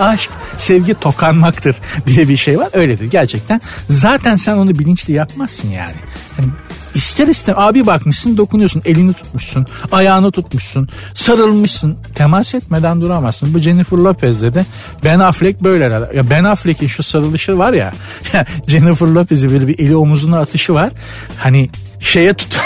[0.00, 1.76] aşk, sevgi tokanmaktır
[2.06, 2.68] diye bir şey var.
[2.72, 3.60] Öyledir gerçekten.
[3.88, 5.96] Zaten sen onu bilinçli yapmazsın yani.
[6.38, 6.50] yani
[6.94, 13.54] İster istem abi bakmışsın dokunuyorsun elini tutmuşsun ayağını tutmuşsun sarılmışsın temas etmeden duramazsın.
[13.54, 14.64] Bu Jennifer Lopez'de de
[15.04, 15.84] Ben Affleck böyle
[16.14, 17.92] ya Ben Affleck'in şu sarılışı var ya
[18.66, 20.92] Jennifer Lopez'i böyle bir eli omuzuna atışı var.
[21.38, 21.70] Hani
[22.00, 22.56] şeye tut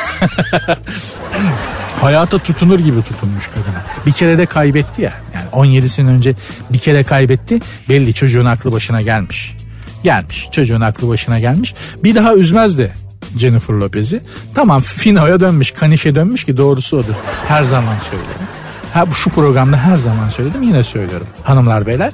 [2.00, 3.84] hayata tutunur gibi tutunmuş kadına.
[4.06, 5.12] Bir kere de kaybetti ya.
[5.34, 6.34] Yani 17 sene önce
[6.72, 7.60] bir kere kaybetti.
[7.88, 9.56] Belli çocuğun aklı başına gelmiş.
[10.04, 10.48] Gelmiş.
[10.52, 11.74] Çocuğun aklı başına gelmiş.
[12.04, 12.94] Bir daha üzmezdi
[13.38, 14.20] Jennifer Lopez'i.
[14.54, 17.14] Tamam Fino'ya dönmüş, Kaniş'e dönmüş ki doğrusu odur.
[17.48, 18.46] Her zaman söylerim.
[18.94, 21.26] Ha, şu programda her zaman söyledim yine söylüyorum.
[21.44, 22.12] Hanımlar beyler.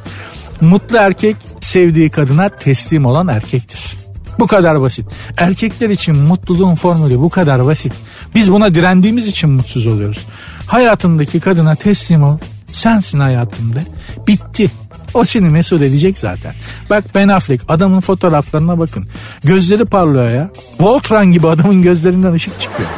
[0.60, 3.80] Mutlu erkek sevdiği kadına teslim olan erkektir.
[4.38, 5.06] Bu kadar basit.
[5.36, 7.92] Erkekler için mutluluğun formülü bu kadar basit.
[8.34, 10.26] Biz buna direndiğimiz için mutsuz oluyoruz.
[10.66, 12.38] Hayatındaki kadına teslim ol.
[12.72, 13.80] Sensin hayatımda.
[14.26, 14.70] Bitti.
[15.14, 16.54] O seni mesut edecek zaten.
[16.90, 19.06] Bak Ben Affleck adamın fotoğraflarına bakın.
[19.44, 20.50] Gözleri parlıyor ya.
[20.80, 22.88] Voltron gibi adamın gözlerinden ışık çıkıyor.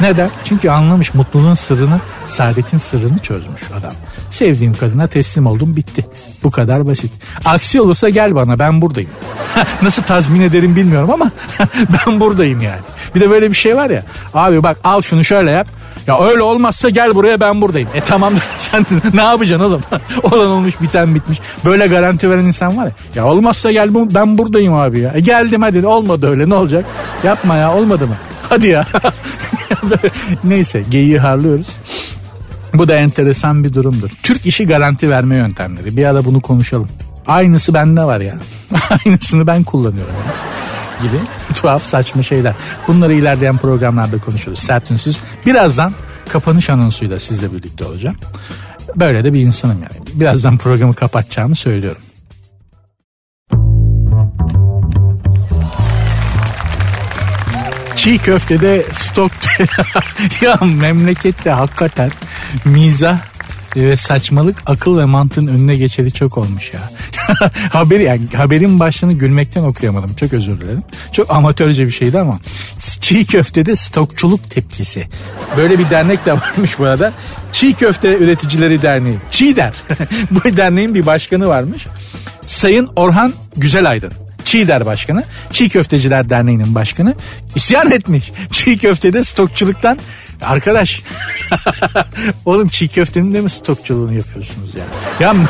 [0.00, 0.30] Neden?
[0.44, 3.92] Çünkü anlamış mutluluğun sırrını, saadetin sırrını çözmüş adam.
[4.30, 6.06] Sevdiğim kadına teslim oldum bitti.
[6.42, 7.12] Bu kadar basit.
[7.44, 9.10] Aksi olursa gel bana ben buradayım.
[9.82, 11.30] Nasıl tazmin ederim bilmiyorum ama
[12.06, 12.80] ben buradayım yani.
[13.14, 14.02] Bir de böyle bir şey var ya.
[14.34, 15.68] Abi bak al şunu şöyle yap.
[16.06, 17.88] Ya öyle olmazsa gel buraya ben buradayım.
[17.94, 19.82] E tamam sen ne yapacaksın oğlum?
[20.22, 21.40] Olan olmuş biten bitmiş.
[21.64, 22.92] Böyle garanti veren insan var ya.
[23.14, 25.12] Ya olmazsa gel ben buradayım abi ya.
[25.14, 26.84] E geldim hadi olmadı öyle ne olacak?
[27.24, 28.16] Yapma ya olmadı mı?
[28.48, 28.86] Hadi ya.
[30.44, 31.76] Neyse geyiği harlıyoruz.
[32.74, 34.10] Bu da enteresan bir durumdur.
[34.22, 35.96] Türk işi garanti verme yöntemleri.
[35.96, 36.88] Bir ara bunu konuşalım.
[37.26, 38.34] Aynısı bende var ya.
[39.06, 40.34] Aynısını ben kullanıyorum ya.
[41.02, 41.16] Gibi
[41.54, 42.54] tuhaf saçma şeyler.
[42.88, 44.58] Bunları ilerleyen programlarda konuşuruz.
[44.58, 45.20] Sertünsüz.
[45.46, 45.92] Birazdan
[46.28, 48.16] kapanış anonsuyla sizle birlikte olacağım.
[48.96, 50.20] Böyle de bir insanım yani.
[50.20, 52.02] Birazdan programı kapatacağımı söylüyorum.
[58.00, 59.32] çiğ köftede stok
[60.40, 62.10] ya memlekette hakikaten
[62.64, 63.18] mizah
[63.76, 66.80] ve saçmalık akıl ve mantığın önüne geçeli çok olmuş ya.
[67.72, 70.14] Haberi yani haberin başlığını gülmekten okuyamadım.
[70.14, 70.82] Çok özür dilerim.
[71.12, 72.38] Çok amatörce bir şeydi ama
[73.00, 75.08] çiğ köftede stokçuluk tepkisi.
[75.56, 77.12] Böyle bir dernek de varmış bu arada.
[77.52, 79.18] Çiğ Köfte Üreticileri Derneği.
[79.30, 79.72] Çiğ der.
[80.30, 81.86] bu derneğin bir başkanı varmış.
[82.46, 84.12] Sayın Orhan Güzelaydın.
[84.44, 87.14] Çiğder Başkanı, Çiğ Köfteciler Derneği'nin başkanı
[87.54, 88.32] isyan etmiş.
[88.50, 89.98] Çiğ köftede stokçuluktan
[90.42, 91.02] arkadaş
[92.44, 94.84] oğlum çiğ köftenin de mi stokçuluğunu yapıyorsunuz ya?
[95.20, 95.34] Ya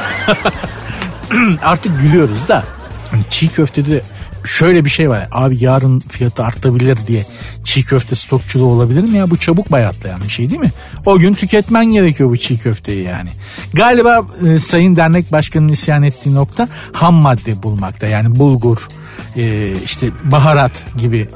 [1.62, 2.64] artık gülüyoruz da
[3.11, 4.03] hani çiğ köftede
[4.45, 5.28] şöyle bir şey var.
[5.32, 7.26] Abi yarın fiyatı artabilir diye
[7.64, 9.30] çiğ köfte stokçuluğu olabilir mi ya?
[9.30, 10.70] Bu çabuk bayatlayan bir şey değil mi?
[11.07, 13.30] O gün tüketmen gerekiyor bu çiğ köfteyi yani.
[13.74, 18.07] Galiba e, Sayın Dernek Başkanı'nın isyan ettiği nokta ham madde bulmakta.
[18.07, 18.88] Yani bulgur,
[19.36, 21.28] e, işte baharat gibi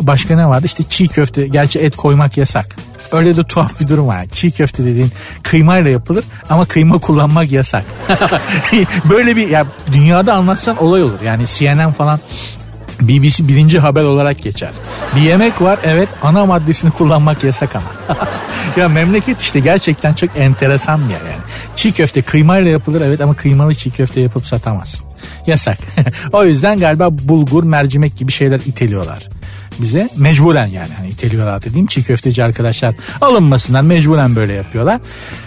[0.00, 0.66] başka ne vardı?
[0.66, 1.46] İşte çiğ köfte.
[1.46, 2.76] Gerçi et koymak yasak.
[3.12, 4.26] Öyle de tuhaf bir durum var.
[4.32, 5.12] Çiğ köfte dediğin
[5.42, 7.84] kıymayla yapılır ama kıyma kullanmak yasak.
[9.10, 11.20] Böyle bir ya dünyada anlatsan olay olur.
[11.24, 12.20] Yani CNN falan
[13.00, 14.70] BBC birinci haber olarak geçer.
[15.16, 18.18] Bir yemek var evet ana maddesini kullanmak yasak ama.
[18.76, 21.42] ya memleket işte gerçekten çok enteresan bir yer yani.
[21.76, 25.06] Çiğ köfte kıymayla yapılır evet ama kıymalı çiğ köfte yapıp satamazsın.
[25.46, 25.78] Yasak.
[26.32, 29.37] o yüzden galiba bulgur, mercimek gibi şeyler iteliyorlar
[29.80, 35.00] bize mecburen yani hani iteliyorlar dediğim çiğ köfteci arkadaşlar alınmasından mecburen böyle yapıyorlar.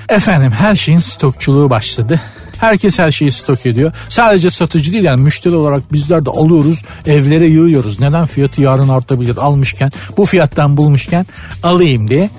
[0.10, 2.20] Efendim her şeyin stokçuluğu başladı.
[2.58, 3.94] Herkes her şeyi stok ediyor.
[4.10, 8.00] Sadece satıcı değil yani müşteri olarak bizler de alıyoruz evlere yığıyoruz.
[8.00, 11.26] Neden fiyatı yarın artabilir almışken bu fiyattan bulmuşken
[11.64, 12.30] alayım diye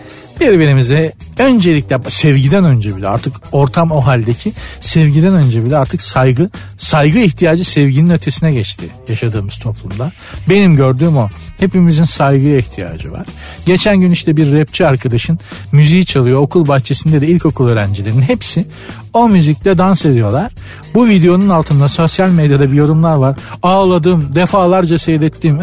[0.42, 7.18] birbirimize öncelikle sevgiden önce bile artık ortam o haldeki sevgiden önce bile artık saygı saygı
[7.18, 10.12] ihtiyacı sevginin ötesine geçti yaşadığımız toplumda.
[10.50, 11.28] Benim gördüğüm o.
[11.58, 13.26] Hepimizin saygıya ihtiyacı var.
[13.66, 15.38] Geçen gün işte bir rapçi arkadaşın
[15.72, 16.40] müziği çalıyor.
[16.40, 18.66] Okul bahçesinde de ilkokul öğrencilerinin hepsi
[19.12, 20.52] o müzikle dans ediyorlar.
[20.94, 23.36] Bu videonun altında sosyal medyada bir yorumlar var.
[23.62, 25.58] Ağladım, defalarca seyrettim.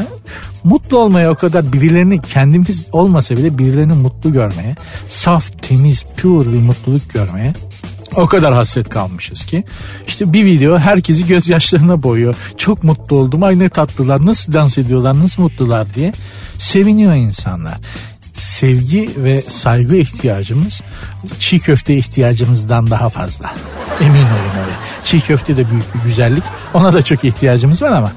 [0.70, 4.76] Mutlu olmaya o kadar birilerini kendimiz olmasa bile birilerini mutlu görmeye,
[5.10, 7.54] saf, temiz, pure bir mutluluk görmeye
[8.16, 9.64] o kadar hasret kalmışız ki.
[10.08, 12.36] İşte bir video herkesi gözyaşlarına boyuyor.
[12.58, 13.44] Çok mutlu oldum.
[13.44, 14.26] Ay ne tatlılar.
[14.26, 15.20] Nasıl dans ediyorlar.
[15.20, 16.14] Nasıl mutlular diye.
[16.58, 17.78] Seviniyor insanlar.
[18.34, 20.82] Sevgi ve saygı ihtiyacımız
[21.40, 23.52] çiğ köfte ihtiyacımızdan daha fazla.
[24.02, 24.74] Emin olun öyle.
[25.04, 26.44] Çiğ köfte de büyük bir güzellik.
[26.74, 28.12] Ona da çok ihtiyacımız var ama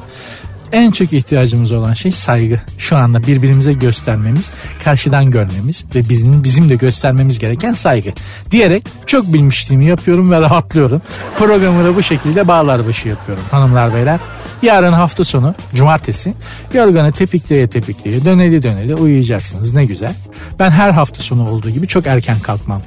[0.73, 2.61] en çok ihtiyacımız olan şey saygı.
[2.79, 4.51] Şu anda birbirimize göstermemiz,
[4.85, 8.13] karşıdan görmemiz ve bizim bizim de göstermemiz gereken saygı.
[8.51, 11.03] Diyerek çok bilmişliğimi yapıyorum ve rahatlıyorum.
[11.37, 14.21] Programı da bu şekilde bağlar başı yapıyorum hanımlar beyler.
[14.63, 16.35] Yarın hafta sonu cumartesi
[16.75, 20.15] yorganı tepikleye tepikleye döneli döneli uyuyacaksınız ne güzel.
[20.59, 22.83] Ben her hafta sonu olduğu gibi çok erken kalkmam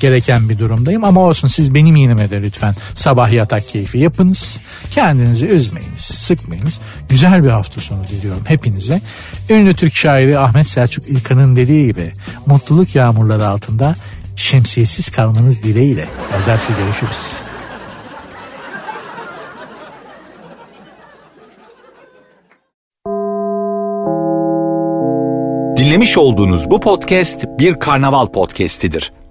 [0.00, 1.04] gereken bir durumdayım.
[1.04, 4.60] Ama olsun siz benim yenime de lütfen sabah yatak keyfi yapınız.
[4.90, 6.78] Kendinizi üzmeyiniz, sıkmayınız.
[7.08, 9.00] Güzel bir hafta sonu diliyorum hepinize.
[9.50, 12.12] Ünlü Türk şairi Ahmet Selçuk İlkan'ın dediği gibi
[12.46, 13.96] mutluluk yağmurları altında
[14.36, 16.08] şemsiyesiz kalmanız dileğiyle.
[16.32, 17.36] Pazartesi görüşürüz.
[25.76, 29.12] Dinlemiş olduğunuz bu podcast bir karnaval podcastidir.